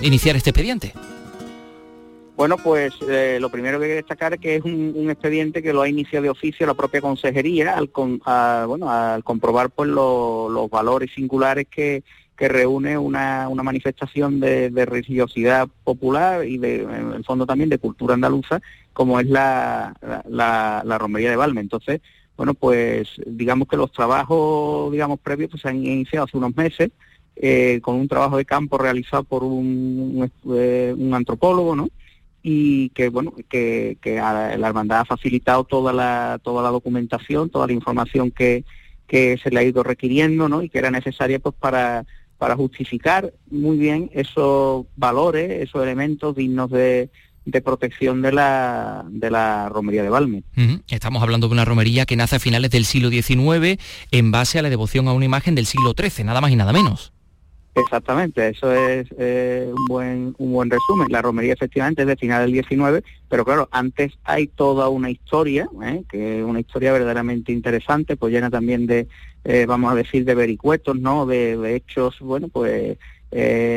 [0.00, 0.92] iniciar este expediente?
[2.36, 5.72] Bueno, pues eh, lo primero que hay que destacar es que es un, expediente que
[5.72, 7.90] lo ha iniciado de oficio la propia consejería al,
[8.68, 12.04] bueno, al comprobar pues, los valores singulares que,
[12.38, 18.14] que reúne una, manifestación de, religiosidad popular y de, en el fondo también de cultura
[18.14, 18.60] andaluza,
[18.92, 19.92] como es la,
[20.28, 21.60] la, romería de Valme.
[21.60, 22.00] Entonces,
[22.36, 26.92] bueno, pues digamos que los trabajos, digamos, previos pues, se han iniciado hace unos meses,
[27.34, 31.88] eh, con un trabajo de campo realizado por un, eh, un, antropólogo, ¿no?
[32.40, 37.66] y que bueno que, que la hermandad ha facilitado toda la toda la documentación toda
[37.66, 38.64] la información que,
[39.08, 40.62] que se le ha ido requiriendo ¿no?
[40.62, 42.06] y que era necesaria pues para
[42.38, 47.10] para justificar muy bien esos valores, esos elementos dignos de,
[47.64, 50.44] protección de la, de la romería de Valme.
[50.88, 53.80] Estamos hablando de una romería que nace a finales del siglo XIX
[54.12, 56.72] en base a la devoción a una imagen del siglo XIII, nada más y nada
[56.72, 57.12] menos.
[57.80, 61.08] Exactamente, eso es eh, un buen un buen resumen.
[61.10, 65.68] La romería efectivamente es de final del 19, pero claro, antes hay toda una historia,
[65.84, 66.02] ¿eh?
[66.08, 69.06] que es una historia verdaderamente interesante, pues llena también de,
[69.44, 71.26] eh, vamos a decir, de vericuetos, ¿no?
[71.26, 72.98] De, hechos, bueno, pues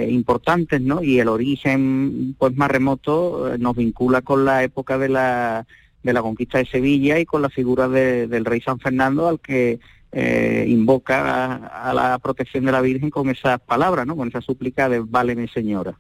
[0.10, 1.04] importantes, ¿no?
[1.04, 5.68] Y el origen, pues más remoto, nos vincula con la época de la
[6.04, 9.80] de la conquista de Sevilla y con la figura del rey San Fernando al que
[10.14, 14.18] eh, invoca a, la protección de la Virgen con esas palabras, ¿no?
[14.18, 15.98] con esa súplica de Váleme Señora.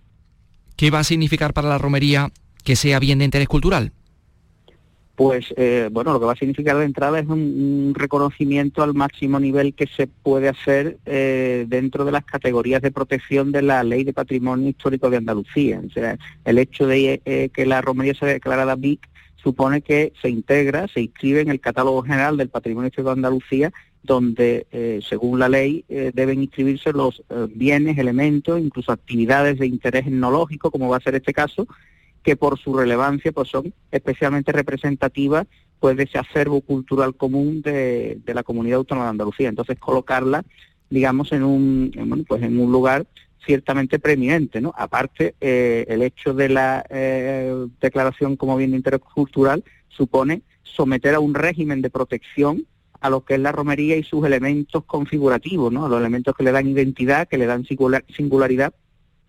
[0.76, 2.30] ¿Qué va a significar para la romería
[2.63, 3.93] que sea bien de interés cultural?
[5.15, 9.39] Pues eh, bueno, lo que va a significar de entrada es un, reconocimiento al máximo
[9.39, 14.04] nivel que se puede hacer eh, dentro de las categorías de protección de la Ley
[14.04, 15.82] de Patrimonio Histórico de Andalucía.
[15.86, 20.88] O sea, el hecho de que la romería sea declarada BIC supone que se integra,
[20.88, 25.49] se inscribe en el catálogo general del Patrimonio Histórico de Andalucía donde, eh, según la
[25.49, 30.97] ley, eh, deben inscribirse los eh, bienes, elementos, incluso actividades de interés etnológico, como va
[30.97, 31.67] a ser este caso,
[32.23, 35.47] que por su relevancia pues son especialmente representativas
[35.79, 39.49] pues de ese acervo cultural común de, la comunidad autónoma de Andalucía.
[39.49, 40.45] Entonces colocarla,
[40.91, 43.07] digamos, en un, pues en un lugar
[43.43, 44.71] ciertamente preeminente, ¿no?
[44.77, 46.85] Aparte, el hecho de la
[47.81, 52.67] declaración como bien de interés cultural supone someter a un régimen de protección
[53.01, 55.89] a lo que es la romería y sus elementos configurativos, ¿no?
[55.89, 58.73] los elementos que le dan identidad, que le dan singularidad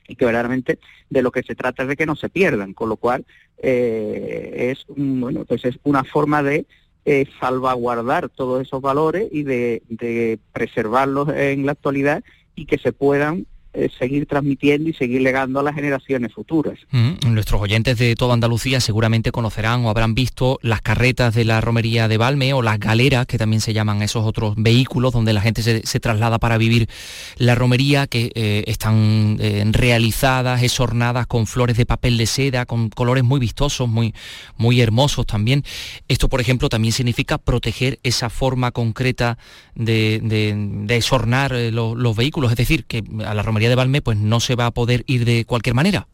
[0.07, 2.91] y que verdaderamente de lo que se trata es de que no se pierdan, con
[2.91, 3.25] lo cual
[3.59, 6.67] eh, es, bueno, pues es una forma de
[7.07, 12.23] eh, salvaguardar todos esos valores y de, de preservarlos en la actualidad
[12.55, 16.79] y que se puedan eh, seguir transmitiendo y seguir legando a las generaciones futuras.
[16.91, 21.63] Mm, nuestros oyentes de toda Andalucía seguramente conocerán o habrán visto las carretas de la
[21.63, 25.41] romería de Balme o las galeras, que también se llaman esos otros vehículos donde la
[25.41, 26.87] gente se, traslada para vivir
[27.39, 32.91] la romería, que eh, están eh, realizadas, esornadas con flores de papel de seda, con
[32.91, 34.13] colores muy vistosos, muy,
[34.59, 35.65] muy hermosos también.
[36.09, 39.39] Esto, por ejemplo, también significa proteger esa forma concreta
[39.75, 44.41] de, de, esornar los vehículos, es decir, que a la romería de Valme pues no
[44.41, 46.07] se va a poder ir de cualquier manera,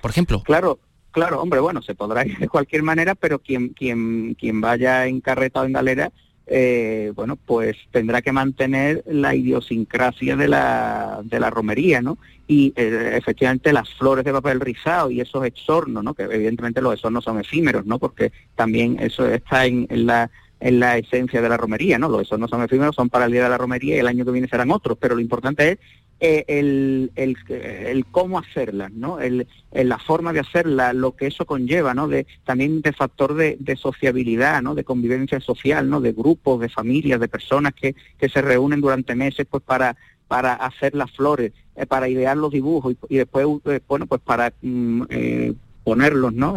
[0.00, 0.42] por ejemplo.
[0.42, 0.78] Claro,
[1.10, 5.20] claro, hombre, bueno, se podrá ir de cualquier manera, pero quien, quien, quien vaya en
[5.20, 6.12] carreta o en galera,
[6.46, 12.18] eh, bueno, pues tendrá que mantener la idiosincrasia de la, de la romería, ¿no?
[12.48, 16.14] Y eh, efectivamente las flores de papel rizado y esos exornos, ¿no?
[16.14, 17.98] Que evidentemente los exornos son efímeros, ¿no?
[17.98, 20.30] Porque también eso está en, en la
[20.62, 22.08] en la esencia de la romería, ¿no?
[22.08, 24.30] Los exornos son efímeros, son para el día de la romería y el año que
[24.30, 25.78] viene serán otros, pero lo importante es
[26.24, 29.18] eh, el, el, cómo hacerla, ¿no?
[29.18, 32.06] El, la forma de hacerla, lo que eso conlleva, ¿no?
[32.06, 34.76] De, también de factor de, sociabilidad, ¿no?
[34.76, 36.00] De convivencia social, ¿no?
[36.00, 39.96] De grupos, de familias, de personas que, que se reúnen durante meses pues para
[40.28, 44.52] para hacer las flores, eh, para idear los dibujos y, después, eh, bueno, pues para
[44.62, 45.02] mm,
[45.82, 46.54] ponerlos, ¿no?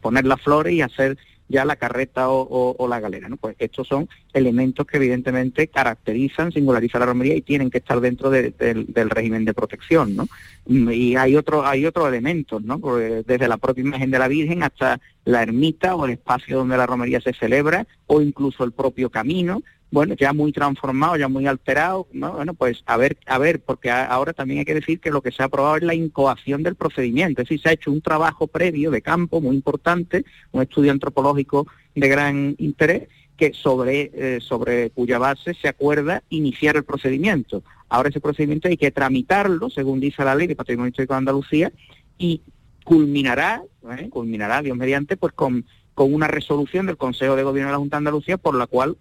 [0.00, 1.18] poner las flores y hacer
[1.52, 3.28] ya la carreta o, la galera.
[3.28, 3.36] ¿no?
[3.36, 8.30] Pues estos son elementos que evidentemente caracterizan, singularizan la romería y tienen que estar dentro
[8.30, 10.16] del régimen de protección.
[10.16, 10.26] ¿no?
[10.66, 12.78] Mm, y hay otros hay otros elementos, ¿no?
[12.78, 16.86] desde la propia imagen de la Virgen hasta la ermita o el espacio donde la
[16.86, 19.62] romería se celebra o incluso el propio camino
[19.92, 22.32] bueno, ya muy transformado, ya muy alterado, ¿no?
[22.32, 25.30] Bueno, pues a ver, a ver, porque ahora también hay que decir que lo que
[25.30, 28.46] se ha aprobado es la incoación del procedimiento, es decir, se ha hecho un trabajo
[28.46, 34.90] previo de campo muy importante, un estudio antropológico de gran interés, que sobre, eh, sobre
[34.90, 37.62] cuya base se acuerda iniciar el procedimiento.
[37.90, 41.72] Ahora ese procedimiento hay que tramitarlo, según dice la ley de Patrimonio Histórico de Andalucía,
[42.16, 42.40] y
[42.84, 43.62] culminará,
[43.98, 44.08] ¿eh?
[44.08, 47.96] culminará, Dios mediante, pues con, con una resolución del Consejo de Gobierno de la Junta
[47.96, 48.96] de Andalucía por la cual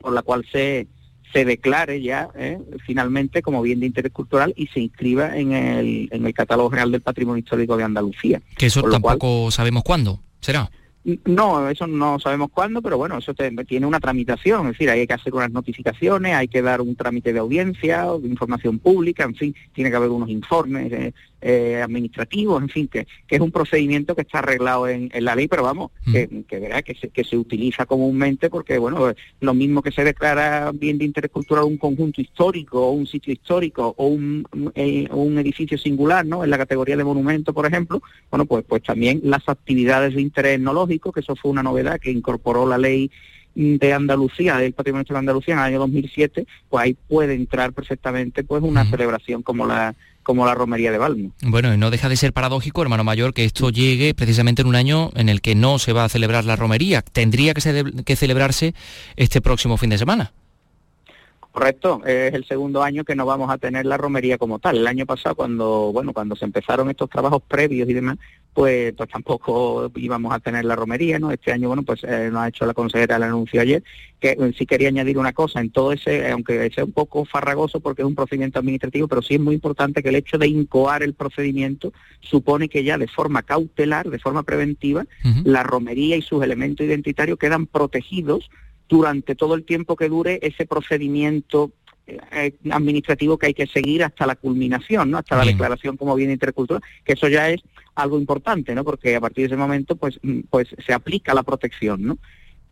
[0.00, 0.86] por la cual se,
[1.32, 2.58] se declare ya ¿eh?
[2.86, 6.92] finalmente como bien de interés cultural y se inscriba en el, en el catálogo general
[6.92, 8.40] del patrimonio histórico de Andalucía.
[8.56, 10.70] Que eso tampoco sabemos cuándo será.
[11.24, 15.14] No, eso no sabemos cuándo, pero bueno, eso tiene una tramitación, es decir, hay que
[15.14, 19.54] hacer unas notificaciones, hay que dar un trámite de audiencia, de información pública, en fin,
[19.72, 24.22] tiene que haber unos informes eh, eh, administrativos, en fin, que, es un procedimiento que
[24.22, 27.86] está arreglado en, la ley, pero vamos, que, que, verá que se, que se utiliza
[27.86, 32.86] comúnmente porque, bueno, lo mismo que se declara bien de interés cultural un conjunto histórico
[32.86, 34.44] o un sitio histórico o un,
[34.74, 36.44] eh, un edificio singular, ¿no?
[36.44, 40.56] En la categoría de monumento, por ejemplo, bueno, pues, pues también las actividades de interés
[40.56, 43.10] etnológico, que eso fue una novedad que incorporó la ley
[43.54, 48.44] de Andalucía, del Patrimonio de Andalucía en el año 2007, pues ahí puede entrar perfectamente
[48.44, 49.94] pues una celebración como la
[50.30, 51.32] como la romería de Balmo.
[51.42, 54.76] Bueno, y no deja de ser paradójico, hermano mayor, que esto llegue precisamente en un
[54.76, 57.02] año en el que no se va a celebrar la romería.
[57.02, 58.74] Tendría que, que celebrarse
[59.16, 60.32] este próximo fin de semana.
[61.52, 64.78] Correcto, es el segundo año que no vamos a tener la romería como tal.
[64.78, 68.18] El año pasado, cuando bueno, cuando se empezaron estos trabajos previos y demás,
[68.52, 71.30] pues, pues tampoco íbamos a tener la romería, ¿no?
[71.30, 73.82] Este año, bueno, pues eh, nos ha hecho la consejera el anuncio ayer,
[74.20, 77.80] que eh, sí quería añadir una cosa, en todo ese, aunque sea un poco farragoso
[77.80, 81.02] porque es un procedimiento administrativo, pero sí es muy importante que el hecho de incoar
[81.02, 85.04] el procedimiento supone que ya de forma cautelar, de forma preventiva,
[85.44, 88.50] la romería y sus elementos identitarios quedan protegidos
[88.90, 91.70] durante todo el tiempo que dure ese procedimiento
[92.06, 95.18] eh, administrativo que hay que seguir hasta la culminación, ¿no?
[95.18, 97.60] Hasta la declaración como bien intercultural, que eso ya es
[97.94, 98.82] algo importante, ¿no?
[98.82, 102.18] Porque a partir de ese momento, pues, mm, pues se aplica la protección, ¿no?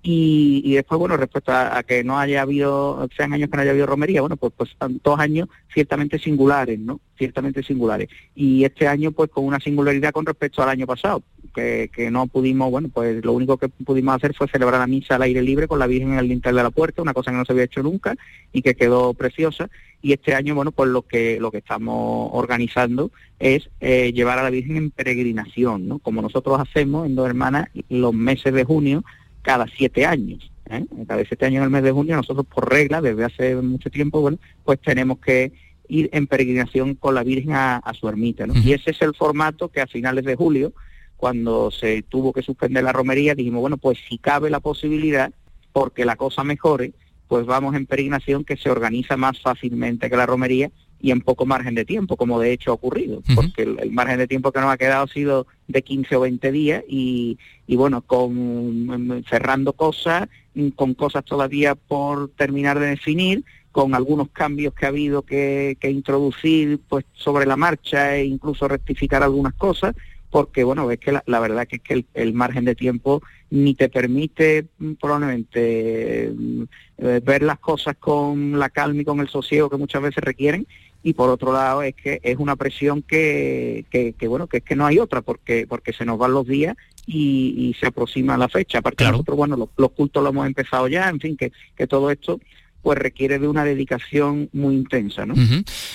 [0.00, 3.86] Y, después, bueno, respecto a, que no haya habido, sean años que no haya habido
[3.86, 4.70] romería, bueno, pues, pues
[5.02, 7.00] dos años ciertamente singulares, ¿no?
[7.18, 8.08] Ciertamente singulares.
[8.34, 11.22] Y este año, pues con una singularidad con respecto al año pasado,
[11.52, 15.16] que, que no pudimos, bueno, pues lo único que pudimos hacer fue celebrar la misa
[15.16, 17.36] al aire libre con la Virgen en el dintel de la puerta, una cosa que
[17.36, 18.14] no se había hecho nunca
[18.52, 19.68] y que quedó preciosa.
[20.00, 24.44] Y este año, bueno, pues lo que, lo que estamos organizando es eh, llevar a
[24.44, 25.98] la Virgen en peregrinación, ¿no?
[25.98, 29.04] Como nosotros hacemos en Dos Hermanas los meses de junio,
[29.48, 30.52] cada siete años.
[30.68, 30.84] ¿eh?
[31.06, 34.20] Cada siete años en el mes de junio nosotros por regla, desde hace mucho tiempo,
[34.20, 35.52] bueno, pues tenemos que
[35.88, 38.44] ir en peregrinación con la Virgen a, su ermita.
[38.62, 40.74] Y ese es el formato que a finales de julio,
[41.16, 45.32] cuando se tuvo que suspender la romería, dijimos, bueno, pues si cabe la posibilidad,
[45.72, 46.92] porque la cosa mejore,
[47.26, 50.70] pues vamos en peregrinación que se organiza más fácilmente que la romería
[51.00, 54.26] y en poco margen de tiempo, como de hecho ha ocurrido, porque el, margen de
[54.26, 58.02] tiempo que nos ha quedado ha sido de 15 o 20 días y, y bueno,
[58.02, 60.28] con cerrando cosas,
[60.74, 65.90] con cosas todavía por terminar de definir, con algunos cambios que ha habido que, que
[65.90, 69.94] introducir pues sobre la marcha e incluso rectificar algunas cosas,
[70.30, 73.88] porque bueno, es que la, verdad que es que el, margen de tiempo ni te
[73.88, 76.62] permite mm, probablemente mm,
[76.98, 80.66] eh, ver las cosas con la calma y con el sosiego que muchas veces requieren
[81.02, 84.76] y por otro lado es que es una presión que, que, bueno que es que
[84.76, 86.76] no hay otra porque porque se nos van los días
[87.06, 88.78] y, se aproxima la fecha.
[88.78, 92.40] Aparte nosotros bueno los, cultos lo hemos empezado ya en fin que, que todo esto
[92.82, 95.26] pues requiere de una dedicación muy intensa.
[95.26, 95.34] ¿no?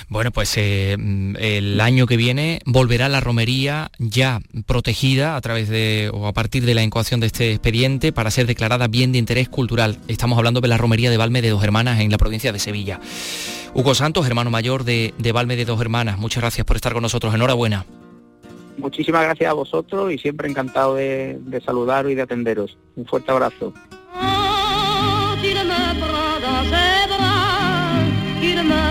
[0.10, 0.96] Bueno, pues eh,
[1.40, 6.66] el año que viene volverá la romería ya protegida a través de o a partir
[6.66, 9.98] de la incoación de este expediente para ser declarada bien de interés cultural.
[10.08, 13.00] Estamos hablando de la romería de Valme de Dos Hermanas en la provincia de Sevilla.
[13.74, 17.02] Hugo Santos, hermano mayor de, de Valme de Dos Hermanas, muchas gracias por estar con
[17.02, 17.34] nosotros.
[17.34, 17.86] Enhorabuena.
[18.78, 22.78] Muchísimas gracias a vosotros y siempre encantado de, de saludaros y de atenderos.
[22.96, 23.74] Un fuerte abrazo.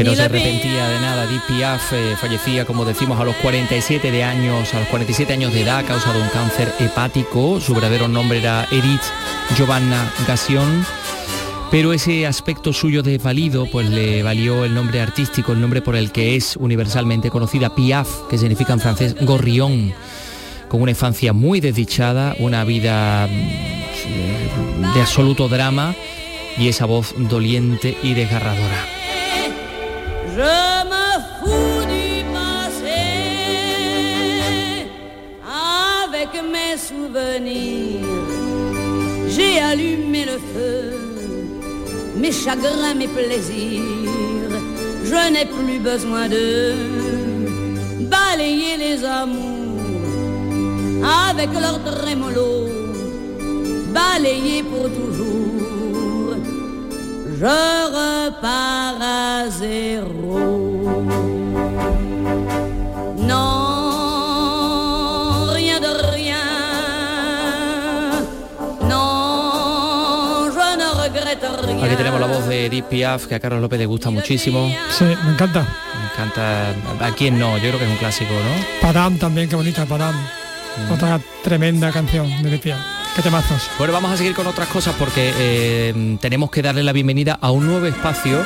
[0.00, 1.24] que no se arrepentía de nada.
[1.24, 5.52] Edith Piaf eh, fallecía, como decimos, a los 47 de años, a los 47 años
[5.52, 7.60] de edad, a causa de un cáncer hepático.
[7.60, 9.02] Su verdadero nombre era Edith
[9.58, 10.86] Giovanna Gassion.
[11.70, 15.94] Pero ese aspecto suyo de valido, pues le valió el nombre artístico, el nombre por
[15.96, 19.92] el que es universalmente conocida, Piaf, que significa en francés gorrión,
[20.68, 25.94] con una infancia muy desdichada, una vida mm, de absoluto drama
[26.56, 28.99] y esa voz doliente y desgarradora.
[39.28, 40.92] J'ai allumé le feu,
[42.16, 44.52] mes chagrins, mes plaisirs.
[45.04, 46.74] Je n'ai plus besoin de
[48.14, 49.80] balayer les amours
[51.28, 52.68] avec leur trémolo,
[53.92, 56.36] balayer pour toujours.
[57.40, 57.56] Je
[57.98, 60.59] repars à zéro.
[71.82, 74.70] Aquí tenemos la voz de Edith Piaf, que a Carlos López le gusta muchísimo.
[74.90, 75.60] Sí, me encanta.
[75.60, 76.70] Me canta...
[77.00, 77.56] ¿A quién no?
[77.56, 78.80] Yo creo que es un clásico, ¿no?
[78.82, 80.14] Padam también, qué bonita, Padam.
[80.14, 80.92] Mm.
[80.92, 82.76] Otra tremenda canción de Pia.
[83.16, 83.70] Qué temazos.
[83.78, 87.50] Bueno, vamos a seguir con otras cosas porque eh, tenemos que darle la bienvenida a
[87.50, 88.44] un nuevo espacio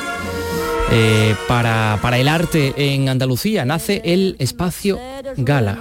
[0.91, 3.65] eh, para, para el arte en Andalucía.
[3.65, 4.99] Nace el espacio
[5.37, 5.79] Gala.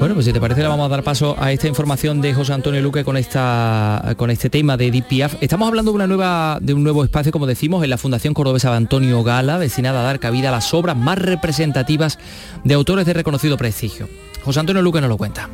[0.00, 2.54] Bueno, pues si te parece le vamos a dar paso a esta información de José
[2.54, 5.42] Antonio Luque con esta con este tema de DPF.
[5.42, 8.70] Estamos hablando de una nueva de un nuevo espacio, como decimos, en la Fundación Cordobesa
[8.70, 12.18] de Antonio Gala, destinada a dar cabida a las obras más representativas
[12.64, 14.08] de autores de reconocido prestigio.
[14.42, 15.50] José Antonio Luque nos lo cuenta.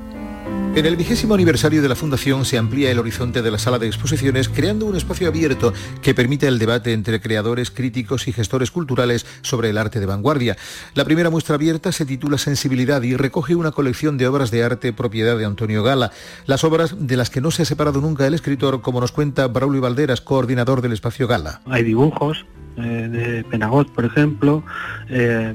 [0.76, 3.86] En el vigésimo aniversario de la Fundación se amplía el horizonte de la sala de
[3.86, 5.72] exposiciones creando un espacio abierto
[6.02, 10.58] que permite el debate entre creadores, críticos y gestores culturales sobre el arte de vanguardia.
[10.94, 14.92] La primera muestra abierta se titula Sensibilidad y recoge una colección de obras de arte
[14.92, 16.12] propiedad de Antonio Gala.
[16.44, 19.46] Las obras de las que no se ha separado nunca el escritor, como nos cuenta
[19.46, 21.62] Braulio Valderas, coordinador del espacio Gala.
[21.70, 22.44] Hay dibujos
[22.76, 24.62] eh, de Penagot, por ejemplo.
[25.08, 25.54] eh,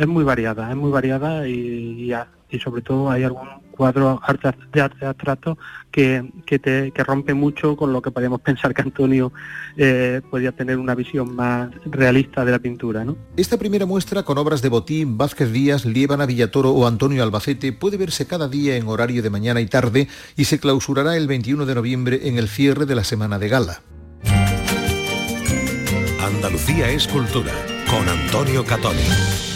[0.00, 2.12] es, muy variada, es muy variada y,
[2.50, 4.20] y sobre todo hay algún cuadro
[4.72, 5.58] de arte abstracto
[5.90, 9.32] que, que, te, que rompe mucho con lo que podríamos pensar que Antonio
[9.76, 13.04] eh, podía tener una visión más realista de la pintura.
[13.04, 13.16] ¿no?
[13.36, 17.96] Esta primera muestra con obras de Botín, Vázquez Díaz, Liébana Villatoro o Antonio Albacete puede
[17.96, 21.74] verse cada día en horario de mañana y tarde y se clausurará el 21 de
[21.74, 23.82] noviembre en el cierre de la semana de gala.
[26.20, 27.52] Andalucía es cultura
[27.88, 29.55] con Antonio Catoni.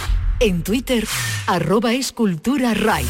[0.43, 1.07] En Twitter,
[1.45, 3.05] arroba escultura RAI.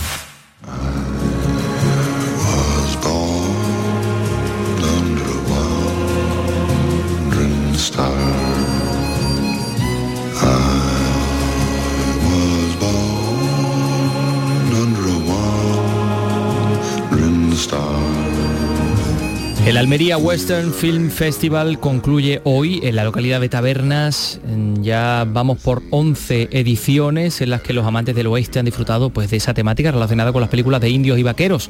[19.65, 24.41] El Almería Western Film Festival concluye hoy en la localidad de Tabernas.
[24.81, 29.29] Ya vamos por 11 ediciones en las que los amantes del oeste han disfrutado pues,
[29.29, 31.69] de esa temática relacionada con las películas de indios y vaqueros,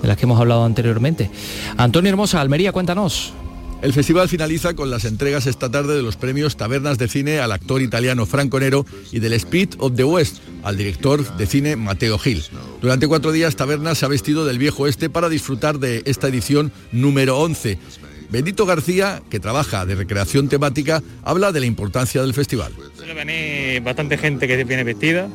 [0.00, 1.30] de las que hemos hablado anteriormente.
[1.76, 3.34] Antonio Hermosa, Almería, cuéntanos.
[3.82, 7.50] El festival finaliza con las entregas esta tarde de los premios Tabernas de Cine al
[7.50, 12.16] actor italiano Franco Nero y del Speed of the West al director de cine Mateo
[12.16, 12.44] Gil.
[12.80, 16.70] Durante cuatro días Tabernas se ha vestido del viejo este para disfrutar de esta edición
[16.92, 17.76] número 11.
[18.30, 22.72] Benito García, que trabaja de recreación temática, habla de la importancia del festival.
[22.96, 25.28] Suele venir bastante gente que viene vestida,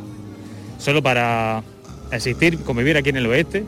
[0.80, 1.66] solo para
[2.12, 3.66] asistir, convivir aquí en el oeste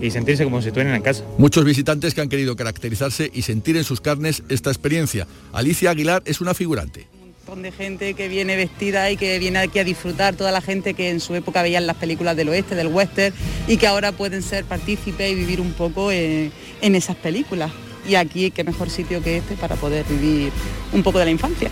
[0.00, 1.24] y sentirse como si estuvieran en casa.
[1.38, 5.26] Muchos visitantes que han querido caracterizarse y sentir en sus carnes esta experiencia.
[5.52, 7.06] Alicia Aguilar es una figurante.
[7.46, 10.94] montón de gente que viene vestida y que viene aquí a disfrutar, toda la gente
[10.94, 13.34] que en su época veían las películas del oeste, del western,
[13.66, 17.72] y que ahora pueden ser partícipes y vivir un poco en, en esas películas.
[18.08, 20.52] Y aquí, qué mejor sitio que este para poder vivir
[20.92, 21.70] un poco de la infancia.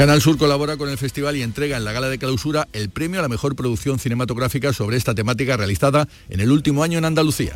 [0.00, 3.18] Canal Sur colabora con el festival y entrega en la gala de clausura el premio
[3.18, 7.52] a la mejor producción cinematográfica sobre esta temática realizada en el último año en Andalucía.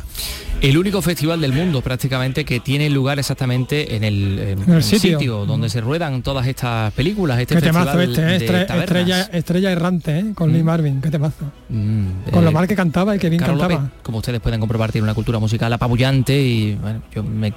[0.61, 4.83] El único festival del mundo prácticamente que tiene lugar exactamente en el, en el el
[4.83, 5.17] sitio.
[5.17, 5.45] sitio.
[5.47, 7.39] donde se ruedan todas estas películas.
[7.39, 8.25] Este Qué festival temazo este, ¿eh?
[8.25, 8.83] de Estre- tabernas.
[8.83, 10.25] estrella, estrella errante, ¿eh?
[10.35, 11.45] con Lee Marvin, qué temazo.
[11.69, 13.81] Mm, Con eh, lo mal que cantaba y que bien Carlos cantaba.
[13.85, 17.51] López, como ustedes pueden comprobar, tiene una cultura musical apabullante y bueno, yo me...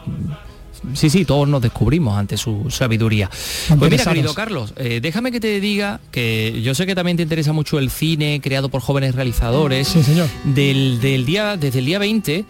[0.95, 3.31] Sí, sí, todos nos descubrimos ante su sabiduría.
[3.79, 7.23] Pues mira, querido Carlos, eh, déjame que te diga que yo sé que también te
[7.23, 9.89] interesa mucho el cine creado por jóvenes realizadores.
[9.89, 10.29] Sí, señor.
[10.45, 12.45] Del, del día, desde el día 20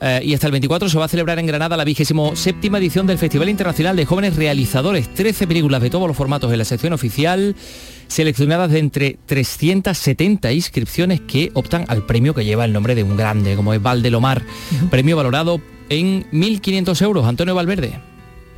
[0.00, 3.06] eh, y hasta el 24 se va a celebrar en Granada la vigésimo séptima edición
[3.06, 5.12] del Festival Internacional de Jóvenes Realizadores.
[5.12, 7.56] 13 películas de todos los formatos en la sección oficial,
[8.06, 13.16] seleccionadas de entre 370 inscripciones que optan al premio que lleva el nombre de un
[13.16, 14.42] grande, como es Valdelomar.
[14.90, 17.26] Premio valorado en 1.500 euros.
[17.26, 18.00] Antonio Valverde.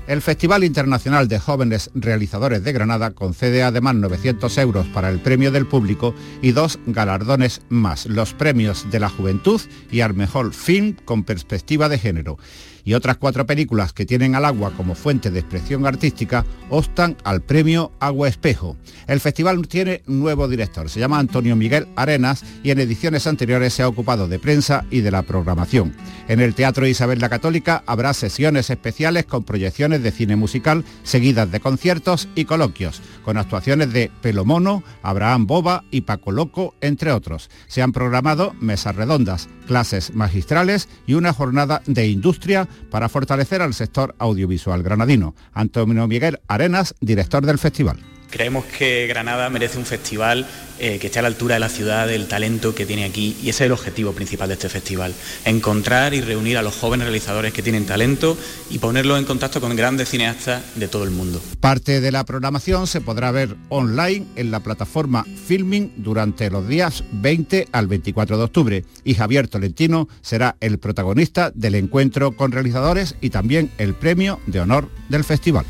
[0.07, 5.53] El Festival Internacional de Jóvenes Realizadores de Granada concede además 900 euros para el premio
[5.53, 10.97] del público y dos galardones más, los premios de la juventud y al mejor film
[11.05, 12.39] con perspectiva de género
[12.85, 17.43] y otras cuatro películas que tienen al agua como fuente de expresión artística optan al
[17.43, 18.77] premio Agua Espejo.
[19.07, 23.83] El festival tiene nuevo director, se llama Antonio Miguel Arenas y en ediciones anteriores se
[23.83, 25.95] ha ocupado de prensa y de la programación.
[26.29, 31.51] En el Teatro Isabel la Católica habrá sesiones especiales con proyecciones de cine musical seguidas
[31.51, 37.51] de conciertos y coloquios, con actuaciones de Pelomono, Abraham Boba y Paco Loco, entre otros.
[37.67, 43.75] Se han programado mesas redondas, clases magistrales y una jornada de industria para fortalecer al
[43.75, 45.35] sector audiovisual granadino.
[45.53, 48.10] Antonio Miguel Arenas, director del festival.
[48.31, 50.47] Creemos que Granada merece un festival
[50.83, 53.51] eh, que esté a la altura de la ciudad, del talento que tiene aquí y
[53.51, 55.13] ese es el objetivo principal de este festival.
[55.45, 58.39] Encontrar y reunir a los jóvenes realizadores que tienen talento
[58.71, 61.43] y ponerlos en contacto con grandes cineastas de todo el mundo.
[61.61, 67.05] Parte de la programación se podrá ver online en la plataforma Filming durante los días
[67.13, 73.17] 20 al 24 de octubre y Javier Tolentino será el protagonista del encuentro con realizadores
[73.21, 75.67] y también el premio de honor del festival.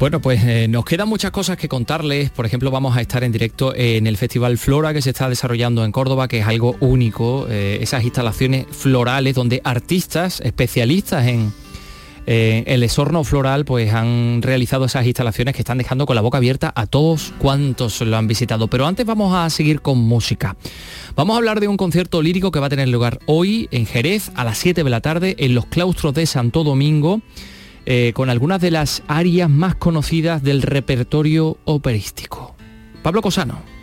[0.00, 2.30] Bueno, pues eh, nos quedan muchas cosas que contarles.
[2.30, 5.84] Por ejemplo, vamos a estar en directo en el Festival Flora que se está desarrollando
[5.84, 7.46] en Córdoba, que es algo único.
[7.50, 11.52] eh, esas instalaciones florales donde artistas especialistas en
[12.26, 16.38] eh, el esorno floral pues han realizado esas instalaciones que están dejando con la boca
[16.38, 18.68] abierta a todos cuantos lo han visitado.
[18.68, 20.56] Pero antes vamos a seguir con música.
[21.14, 24.32] Vamos a hablar de un concierto lírico que va a tener lugar hoy en Jerez
[24.34, 27.20] a las 7 de la tarde en los claustros de Santo Domingo
[27.86, 32.54] eh, con algunas de las áreas más conocidas del repertorio operístico.
[33.02, 33.79] Pablo Cosano.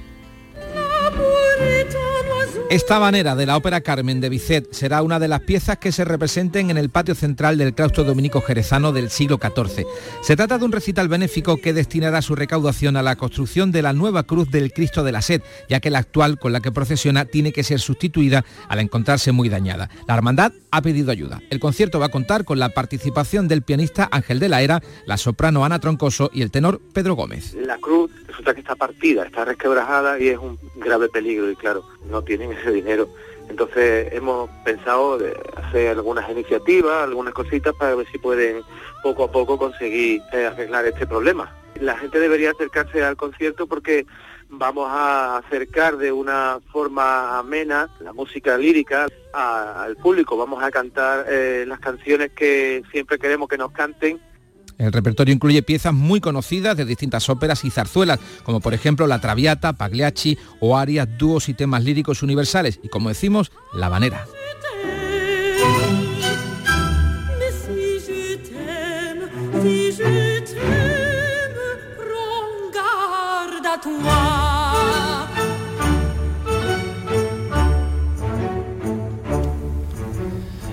[2.70, 6.04] Esta manera de la ópera Carmen de Bizet será una de las piezas que se
[6.04, 9.86] representen en el patio central del claustro dominico jerezano del siglo XIV.
[10.22, 13.94] Se trata de un recital benéfico que destinará su recaudación a la construcción de la
[13.94, 17.24] nueva cruz del Cristo de la Sed, ya que la actual con la que procesiona
[17.24, 19.90] tiene que ser sustituida al encontrarse muy dañada.
[20.06, 21.42] La hermandad ha pedido ayuda.
[21.50, 25.16] El concierto va a contar con la participación del pianista Ángel de la Era, la
[25.16, 27.54] soprano Ana Troncoso y el tenor Pedro Gómez.
[27.54, 31.86] La cruz resulta que está partida, está resquebrajada y es un grave peligro y claro,
[32.10, 33.10] no tienen ese dinero.
[33.50, 35.20] Entonces hemos pensado
[35.56, 38.62] hacer algunas iniciativas, algunas cositas para ver si pueden
[39.02, 41.56] poco a poco conseguir eh, arreglar este problema.
[41.80, 44.06] La gente debería acercarse al concierto porque
[44.50, 50.38] vamos a acercar de una forma amena la música lírica al público.
[50.38, 54.20] Vamos a cantar eh, las canciones que siempre queremos que nos canten
[54.78, 59.20] El repertorio incluye piezas muy conocidas de distintas óperas y zarzuelas, como por ejemplo La
[59.20, 64.26] Traviata, Pagliacci o arias, dúos y temas líricos universales, y como decimos, La Banera.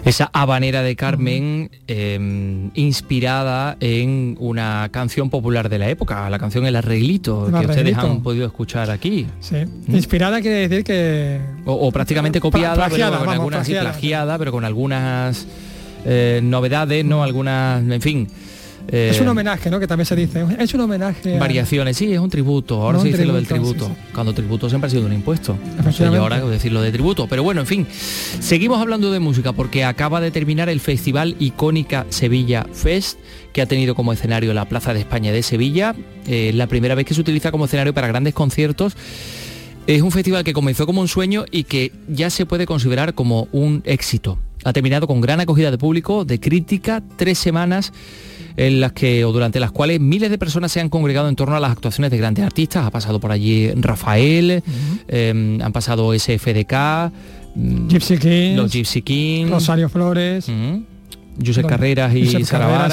[0.05, 6.67] Esa habanera de Carmen eh, inspirada en una canción popular de la época, la canción
[6.67, 9.27] El Arreglito, El que ustedes han podido escuchar aquí.
[9.41, 9.57] Sí.
[9.89, 11.41] Inspirada quiere decir que...
[11.65, 13.93] O, o prácticamente copiada, plagiada, pero con vamos, algunas sí, plagiada.
[13.93, 15.47] plagiada, pero con algunas
[16.05, 17.23] eh, novedades, ¿no?
[17.23, 18.29] Algunas, en fin.
[18.89, 19.81] Eh, Es un homenaje, ¿no?
[19.81, 20.45] Que también se dice.
[20.59, 21.37] Es un homenaje.
[21.37, 22.81] a- Variaciones, sí, es un tributo.
[22.83, 23.91] Ahora No, se dice lo del tributo.
[24.13, 25.57] Cuando tributo siempre ha sido un impuesto.
[25.85, 27.27] No sé yo ahora decirlo de tributo.
[27.29, 27.87] Pero bueno, en fin.
[27.91, 33.19] Seguimos hablando de música porque acaba de terminar el festival Icónica Sevilla Fest,
[33.53, 35.95] que ha tenido como escenario la Plaza de España de Sevilla.
[36.27, 38.97] Eh, la primera vez que se utiliza como escenario para grandes conciertos.
[39.87, 43.49] Es un festival que comenzó como un sueño y que ya se puede considerar como
[43.53, 44.39] un éxito.
[44.65, 47.93] Ha terminado con gran acogida de público, de crítica, tres semanas
[48.57, 51.57] en las que o durante las cuales miles de personas se han congregado en torno
[51.57, 52.85] a las actuaciones de grandes artistas.
[52.87, 54.63] Ha pasado por allí Rafael,
[55.09, 57.11] eh, han pasado SFDK,
[57.55, 60.49] mm, Gypsy Kings, los Gypsy Kings, Rosario Flores.
[61.45, 62.93] Josep Don- Carreras y Josep Carreras,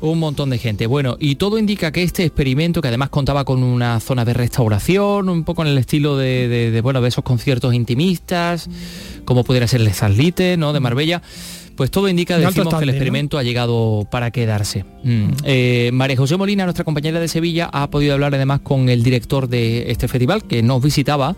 [0.00, 0.86] un montón de gente.
[0.86, 5.28] Bueno, y todo indica que este experimento, que además contaba con una zona de restauración,
[5.28, 8.70] un poco en el estilo de, de- de, bueno, de esos conciertos intimistas,
[9.26, 10.72] como pudiera ser el Sarlite, ¿no?
[10.72, 11.20] De Marbella.
[11.80, 14.84] Pues todo indica, decimos, que el experimento ha llegado para quedarse.
[15.02, 15.28] Mm.
[15.44, 19.48] Eh, María José Molina, nuestra compañera de Sevilla, ha podido hablar además con el director
[19.48, 21.36] de este festival, que nos visitaba,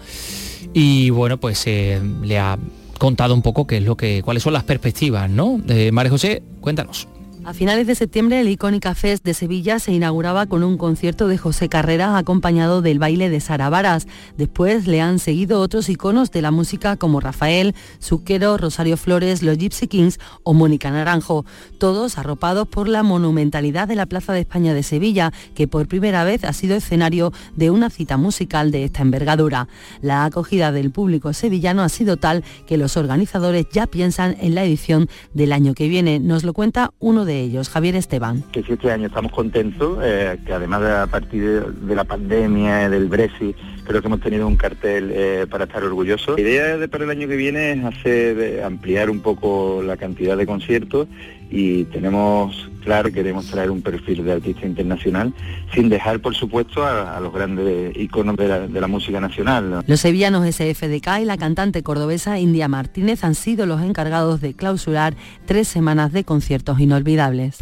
[0.75, 2.59] y bueno, pues eh, le ha
[2.99, 5.61] contado un poco qué es lo que, cuáles son las perspectivas, ¿no?
[5.69, 7.07] Eh, María José, cuéntanos.
[7.45, 11.39] A finales de septiembre, el Icónica Fest de Sevilla se inauguraba con un concierto de
[11.39, 14.07] José Carrera acompañado del baile de Sara Varas.
[14.37, 19.59] Después le han seguido otros iconos de la música como Rafael, Zucchero, Rosario Flores, los
[19.59, 21.45] Gypsy Kings o Mónica Naranjo,
[21.79, 26.23] todos arropados por la monumentalidad de la Plaza de España de Sevilla, que por primera
[26.23, 29.67] vez ha sido escenario de una cita musical de esta envergadura.
[30.01, 34.65] La acogida del público sevillano ha sido tal que los organizadores ya piensan en la
[34.65, 36.21] edición del año que viene.
[36.21, 38.43] Nos lo cuenta uno de ellos, Javier Esteban.
[38.53, 42.89] Que este año estamos contentos, eh, que además de a partir de, de la pandemia,
[42.89, 46.37] del Brexit, creo que hemos tenido un cartel eh, para estar orgullosos.
[46.37, 49.97] La idea de para el año que viene es hacer eh, ampliar un poco la
[49.97, 51.09] cantidad de conciertos
[51.53, 55.35] y tenemos claro que queremos traer un perfil de artista internacional
[55.75, 59.85] sin dejar por supuesto a, los grandes iconos de la, música nacional.
[59.87, 65.15] Los sevillanos SFDK y la cantante cordobesa India Martínez han sido los encargados de clausurar
[65.45, 67.59] tres semanas de conciertos inolvidables.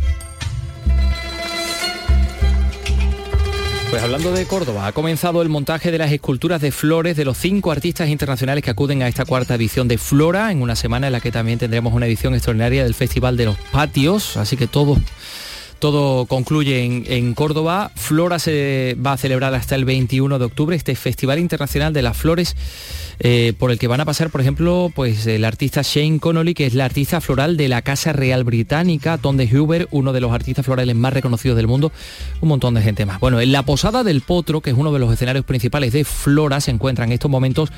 [3.90, 7.36] Pues hablando de Córdoba, ha comenzado el montaje de las esculturas de flores de los
[7.36, 11.12] cinco artistas internacionales que acuden a esta cuarta edición de Flora, en una semana en
[11.12, 14.96] la que también tendremos una edición extraordinaria del Festival de los Patios, así que todo
[15.80, 17.90] todo concluye en, Córdoba.
[17.96, 22.16] Flora se va a celebrar hasta el 21 de octubre este Festival Internacional de las
[22.16, 22.54] Flores,
[23.18, 26.66] eh, por el que van a pasar, por ejemplo, pues el artista Shane Connolly, que
[26.66, 30.32] es la artista floral de la Casa Real Británica, Tom de Huber, uno de los
[30.32, 31.90] artistas florales más reconocidos del mundo,
[32.40, 33.18] un montón de gente más.
[33.18, 36.60] Bueno, en la Posada del Potro, que es uno de los escenarios principales de Flora,
[36.60, 37.70] se encuentra en estos momentos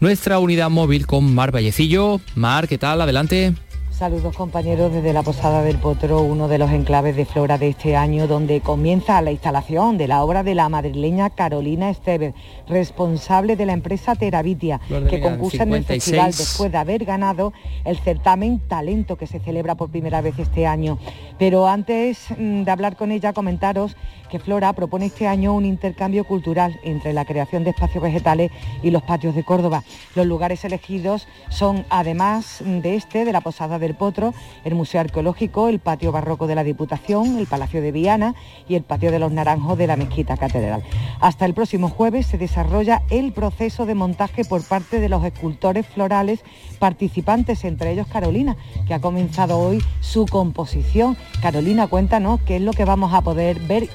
[0.00, 2.20] nuestra unidad móvil con Mar Vallecillo.
[2.34, 3.00] Mar, ¿qué tal?
[3.00, 3.54] Adelante.
[3.94, 7.94] Saludos compañeros desde la Posada del Potro, uno de los enclaves de flora de este
[7.94, 12.34] año, donde comienza la instalación de la obra de la madrileña Carolina Esteves,
[12.66, 17.52] responsable de la empresa Teravitia, que concursa en el festival después de haber ganado
[17.84, 20.98] el certamen Talento que se celebra por primera vez este año.
[21.38, 23.96] Pero antes de hablar con ella, comentaros
[24.28, 28.50] que Flora propone este año un intercambio cultural entre la creación de espacios vegetales
[28.82, 29.84] y los patios de Córdoba.
[30.16, 35.68] Los lugares elegidos son, además de este, de la Posada del Potro, el Museo Arqueológico,
[35.68, 38.34] el Patio Barroco de la Diputación, el Palacio de Viana
[38.68, 40.82] y el Patio de los Naranjos de la Mezquita Catedral.
[41.20, 45.86] Hasta el próximo jueves se desarrolla el proceso de montaje por parte de los escultores
[45.86, 46.40] florales
[46.78, 48.56] participantes, entre ellos Carolina,
[48.86, 51.16] que ha comenzado hoy su composición.
[51.40, 53.88] Carolina, cuéntanos qué es lo que vamos a poder ver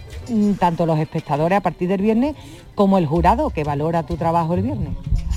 [0.59, 2.35] tanto los espectadores a partir del viernes
[2.75, 4.93] como el jurado que valora tu trabajo el viernes.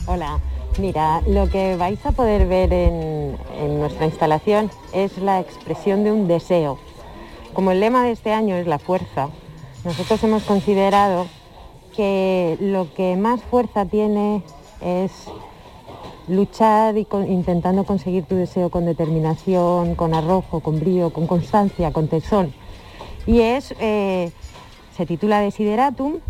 [0.06, 0.38] Hola,
[0.78, 3.36] mira, lo que vais a poder ver en,
[3.78, 6.78] nuestra instalación es la expresión de un deseo.
[7.52, 9.28] Como el lema de este año es la fuerza,
[9.84, 11.26] nosotros hemos considerado
[11.94, 14.42] que lo que más fuerza tiene
[14.80, 15.12] es
[16.28, 22.08] luchar y intentando conseguir tu deseo con determinación, con arrojo, con brío, con constancia, con
[22.08, 22.52] tesón.
[23.26, 24.30] Y es eh,
[24.96, 26.20] se titula Desideratum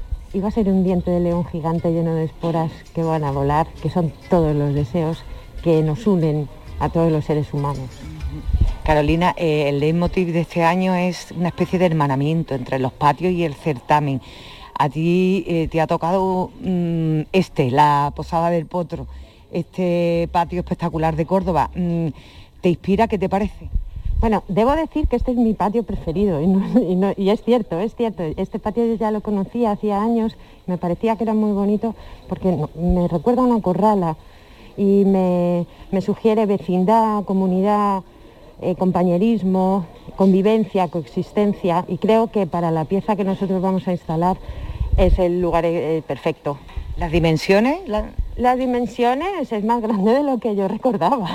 [0.40, 3.66] va a ser un diente de león gigante lleno de esporas que van a volar,
[3.82, 5.22] que son todos los deseos
[5.62, 6.48] que nos unen
[6.80, 7.88] a todos los seres humanos.
[8.84, 13.32] Carolina, eh, el leitmotiv de este año es una especie de hermanamiento entre los patios
[13.32, 14.20] y el certamen.
[14.78, 19.06] A ti eh, te ha tocado mmm, este, la Posada del Potro,
[19.52, 21.70] este patio espectacular de Córdoba.
[21.74, 22.08] Mm,
[22.60, 23.06] ¿Te inspira?
[23.06, 23.68] ¿Qué te parece?
[24.22, 27.42] Bueno, debo decir que este es mi patio preferido y, no, y, no, y, es
[27.42, 28.22] cierto, es cierto.
[28.36, 30.36] Este patio yo ya lo conocía hacía años,
[30.68, 31.96] me parecía que era muy bonito
[32.28, 34.16] porque me recuerda a una corrala
[34.76, 38.04] y me, me sugiere vecindad, comunidad,
[38.60, 44.36] eh, compañerismo, convivencia, coexistencia y creo que para la pieza que nosotros vamos a instalar
[44.98, 46.58] es el lugar eh, perfecto.
[46.96, 47.88] ¿Las dimensiones?
[47.88, 48.10] La...
[48.36, 51.28] Las dimensiones es más grande de lo que yo recordaba,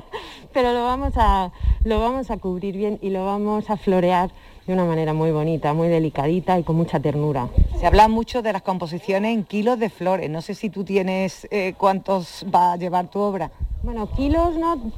[0.52, 1.52] pero lo vamos, a,
[1.84, 4.30] lo vamos a cubrir bien y lo vamos a florear
[4.66, 7.50] de una manera muy bonita, muy delicadita y con mucha ternura.
[7.78, 11.46] Se habla mucho de las composiciones en kilos de flores, no sé si tú tienes
[11.52, 13.52] eh, cuántos va a llevar tu obra.
[13.84, 14.90] Bueno, kilos no,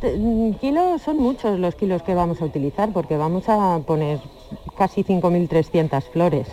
[0.58, 4.20] kilos son muchos los kilos que vamos a utilizar porque vamos a poner
[4.78, 6.48] casi 5.300 flores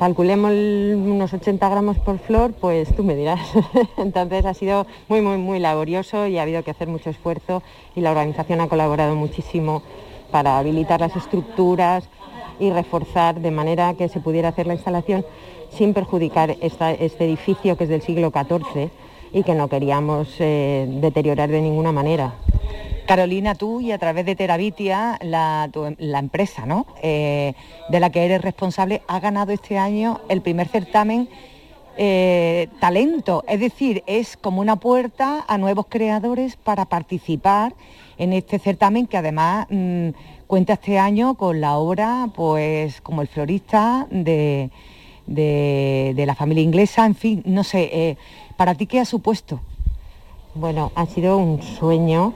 [0.00, 3.38] calculemos unos 80 gramos por flor, pues tú me dirás.
[3.98, 7.62] Entonces ha sido muy, muy, muy laborioso y ha habido que hacer mucho esfuerzo
[7.94, 9.82] y la organización ha colaborado muchísimo
[10.30, 12.08] para habilitar las estructuras
[12.58, 15.26] y reforzar de manera que se pudiera hacer la instalación
[15.70, 18.88] sin perjudicar este edificio que es del siglo XIV
[19.34, 22.32] y que no queríamos eh, deteriorar de ninguna manera.
[23.10, 26.86] Carolina, tú y a través de Teravitia, la, empresa ¿no?
[27.02, 27.54] Eh,
[27.88, 31.28] de la que eres responsable, ha ganado este año el primer certamen
[31.96, 37.74] eh, talento, es decir, es como una puerta a nuevos creadores para participar
[38.16, 40.10] en este certamen que además mm,
[40.46, 44.70] cuenta este año con la obra, pues como el florista de
[45.26, 48.16] la familia inglesa, en fin, no sé, eh,
[48.56, 49.58] ¿para ti qué ha supuesto?
[50.54, 52.34] Bueno, ha sido un sueño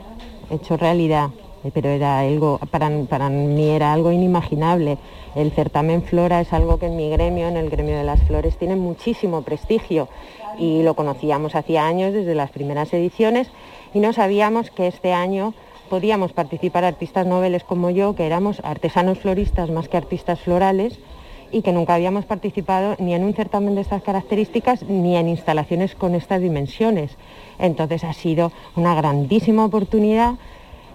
[0.55, 1.31] hecho realidad,
[1.65, 4.99] eh, pero era algo, para, para mí era algo inimaginable.
[5.35, 8.57] El certamen Flora es algo que en mi gremio, en el gremio de las flores,
[8.57, 10.09] tiene muchísimo prestigio
[10.59, 13.51] y lo conocíamos hacía años desde las primeras ediciones
[13.93, 15.55] y no sabíamos que este año
[15.89, 20.99] podíamos participar artistas noveles como yo, que éramos artesanos floristas más que artistas florales
[21.53, 25.95] y que nunca habíamos participado ni en un certamen de estas características ni en instalaciones
[25.95, 27.17] con estas dimensiones.
[27.59, 30.35] Entonces ha sido una grandísima oportunidad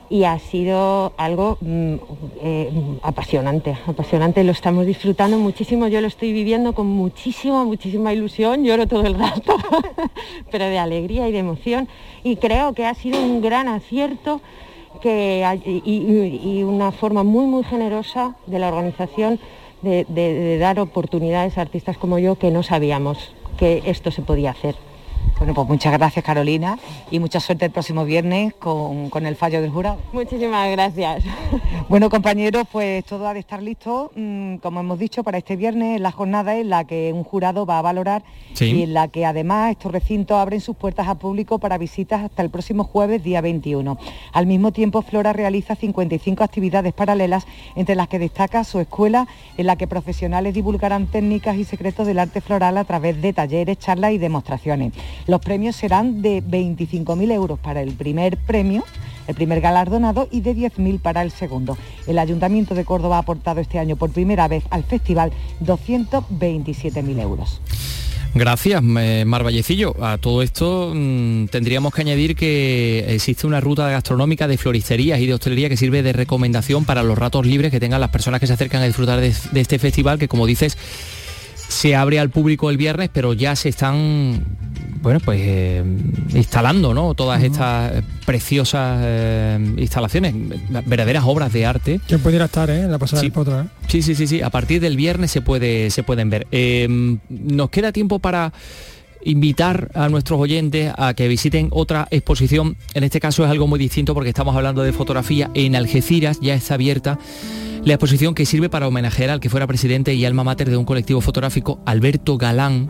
[0.09, 1.93] y ha sido algo mm,
[2.41, 2.71] eh,
[3.03, 8.87] apasionante, apasionante, lo estamos disfrutando muchísimo, yo lo estoy viviendo con muchísima, muchísima ilusión, lloro
[8.87, 9.55] todo el rato,
[10.51, 11.87] pero de alegría y de emoción
[12.23, 14.41] y creo que ha sido un gran acierto
[15.03, 19.39] y, una forma muy muy generosa de la organización
[19.81, 24.88] de dar oportunidades a artistas como yo que no sabíamos que esto se podía hacer.
[25.37, 26.77] Bueno, pues muchas gracias Carolina
[27.09, 29.97] y mucha suerte el próximo viernes con, con el fallo del jurado.
[30.11, 31.23] Muchísimas gracias.
[31.87, 36.01] Bueno compañeros, pues todo ha de estar listo, mm, como hemos dicho, para este viernes,
[36.01, 38.21] la jornada en la que un jurado va a valorar
[38.53, 38.65] Sí.
[38.65, 42.41] y en la que además estos recintos abren sus puertas al público para visitas hasta
[42.43, 43.97] el próximo jueves, día 21.
[44.33, 49.67] Al mismo tiempo, Flora realiza 55 actividades paralelas, entre las que destaca su escuela, en
[49.67, 54.11] la que profesionales divulgarán técnicas y secretos del arte floral a través de talleres, charlas
[54.11, 54.93] y demostraciones.
[55.27, 58.83] Los premios serán de 25.000 euros para el primer premio,
[59.27, 61.77] el primer galardonado y de 10.000 para el segundo.
[62.07, 65.31] El Ayuntamiento de Córdoba ha aportado este año por primera vez al festival
[65.63, 67.61] 227.000 euros.
[68.35, 69.95] Gracias, eh, Mar Vallecillo.
[70.03, 75.25] A todo esto mm, tendríamos que añadir que existe una ruta gastronómica de floristerías y
[75.25, 78.47] de hostelería que sirve de recomendación para los ratos libres que tengan las personas que
[78.47, 80.77] se acercan a disfrutar de, de este festival, que como dices,
[81.69, 84.43] se abre al público el viernes, pero ya se están,
[85.01, 85.83] bueno, pues eh,
[86.33, 87.13] instalando, ¿no?
[87.13, 90.33] Todas estas eh, preciosas eh, instalaciones,
[90.85, 92.01] verdaderas obras de arte.
[92.07, 93.27] ¿Quién pudiera estar eh, en la pasada Sí.
[93.31, 93.63] eh?
[93.87, 94.41] Sí, sí, sí, sí.
[94.41, 96.47] A partir del viernes se puede, se pueden ver.
[96.51, 98.51] Eh, nos queda tiempo para
[99.23, 102.77] invitar a nuestros oyentes a que visiten otra exposición.
[102.93, 106.53] En este caso es algo muy distinto porque estamos hablando de fotografía en Algeciras, ya
[106.53, 107.19] está abierta
[107.83, 110.85] la exposición que sirve para homenajear al que fuera presidente y alma mater de un
[110.85, 112.89] colectivo fotográfico, Alberto Galán,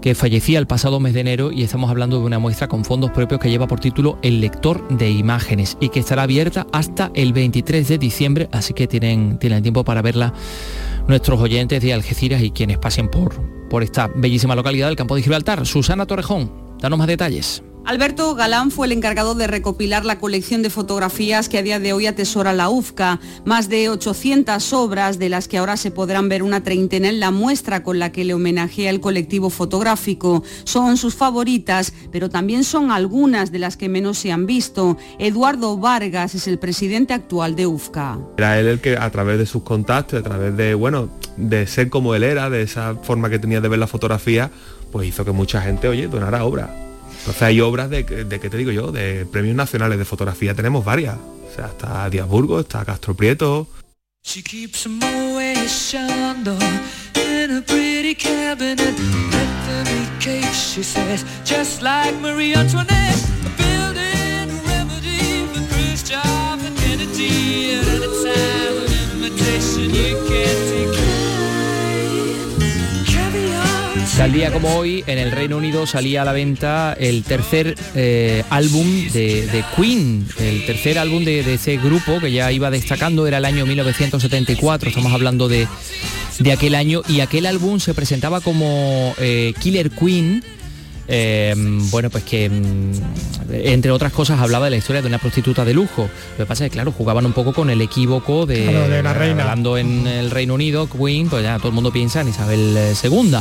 [0.00, 3.10] que fallecía el pasado mes de enero y estamos hablando de una muestra con fondos
[3.10, 7.32] propios que lleva por título El lector de imágenes y que estará abierta hasta el
[7.32, 10.32] 23 de diciembre, así que tienen, tienen tiempo para verla
[11.08, 13.34] nuestros oyentes de Algeciras y quienes pasen por,
[13.74, 15.66] por esta bellísima localidad del campo de Gibraltar.
[15.66, 16.48] Susana Torrejón,
[16.78, 17.60] danos más detalles.
[17.86, 21.92] Alberto Galán fue el encargado de recopilar la colección de fotografías que a día de
[21.92, 23.20] hoy atesora la UFCA.
[23.44, 27.30] Más de 800 obras, de las que ahora se podrán ver una treintena en la
[27.30, 30.42] muestra con la que le homenajea el colectivo fotográfico.
[30.64, 34.96] Son sus favoritas, pero también son algunas de las que menos se han visto.
[35.18, 38.18] Eduardo Vargas es el presidente actual de UFCA.
[38.38, 41.90] Era él el que a través de sus contactos, a través de, bueno, de ser
[41.90, 44.50] como él era, de esa forma que tenía de ver la fotografía,
[44.90, 46.70] pues hizo que mucha gente, oye, donara obras.
[47.24, 48.92] Entonces hay obras de, ¿qué te digo yo?
[48.92, 51.16] De premios nacionales de fotografía tenemos varias.
[51.16, 53.66] O sea, está Díaz Burgos, está Castro Prieto.
[54.22, 54.42] She
[74.16, 78.44] Tal día como hoy, en el Reino Unido salía a la venta el tercer eh,
[78.48, 83.38] álbum de, de Queen, el tercer álbum de, ese grupo que ya iba destacando, era
[83.38, 85.66] el año 1974, estamos hablando de,
[86.38, 90.44] de aquel año, y aquel álbum se presentaba como eh, Killer Queen.
[91.08, 91.54] Eh,
[91.90, 92.92] bueno, pues que mm,
[93.52, 96.08] entre otras cosas hablaba de la historia de una prostituta de lujo.
[96.38, 99.02] Lo que pasa es que, claro, jugaban un poco con el equívoco de, Claro, de
[99.02, 99.42] la reina.
[99.42, 102.94] hablando en el Reino Unido, Queen, pues ya todo el mundo piensa en Isabel eh,
[103.02, 103.36] II.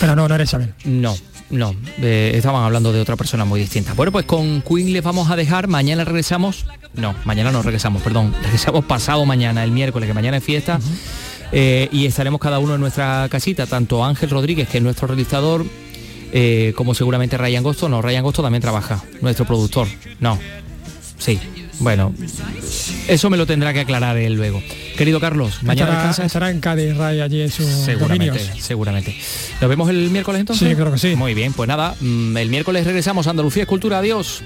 [0.00, 0.74] Pero no, no eres Isabel.
[0.84, 1.16] No,
[1.50, 3.92] no, eh, estaban hablando de otra persona muy distinta.
[3.94, 8.34] Bueno, pues con Queen les vamos a dejar, mañana regresamos, no, mañana no regresamos, perdón,
[8.42, 10.80] regresamos pasado mañana, el miércoles, que mañana es fiesta,
[11.52, 15.64] eh, y estaremos cada uno en nuestra casita, tanto Ángel Rodríguez, que es nuestro realizador,
[16.32, 19.86] eh, como seguramente Ryan Gosto, no, Ryan Gosto también trabaja, nuestro productor,
[20.20, 20.38] no,
[21.18, 21.38] sí,
[21.80, 22.14] Bueno,
[23.08, 24.62] eso me lo tendrá que aclarar él luego.
[24.96, 26.26] Querido Carlos, mañana estará, descansas.
[26.26, 28.64] estará en Cádiz, Ray, allí en sus Seguramente, dominios.
[28.64, 29.16] seguramente.
[29.60, 30.68] ¿Nos vemos el miércoles entonces?
[30.68, 31.16] Sí, creo que sí.
[31.16, 33.98] Muy bien, pues nada, mm, el miércoles regresamos a Andalucía Escultura.
[33.98, 34.42] Adiós.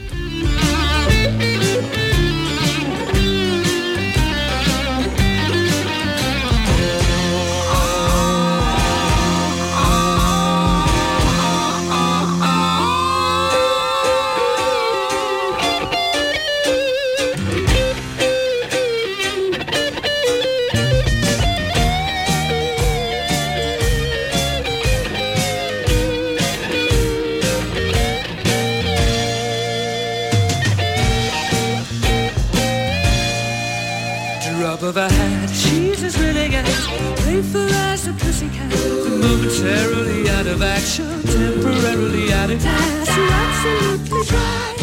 [42.57, 42.64] got it.
[42.64, 44.78] That's absolutely right.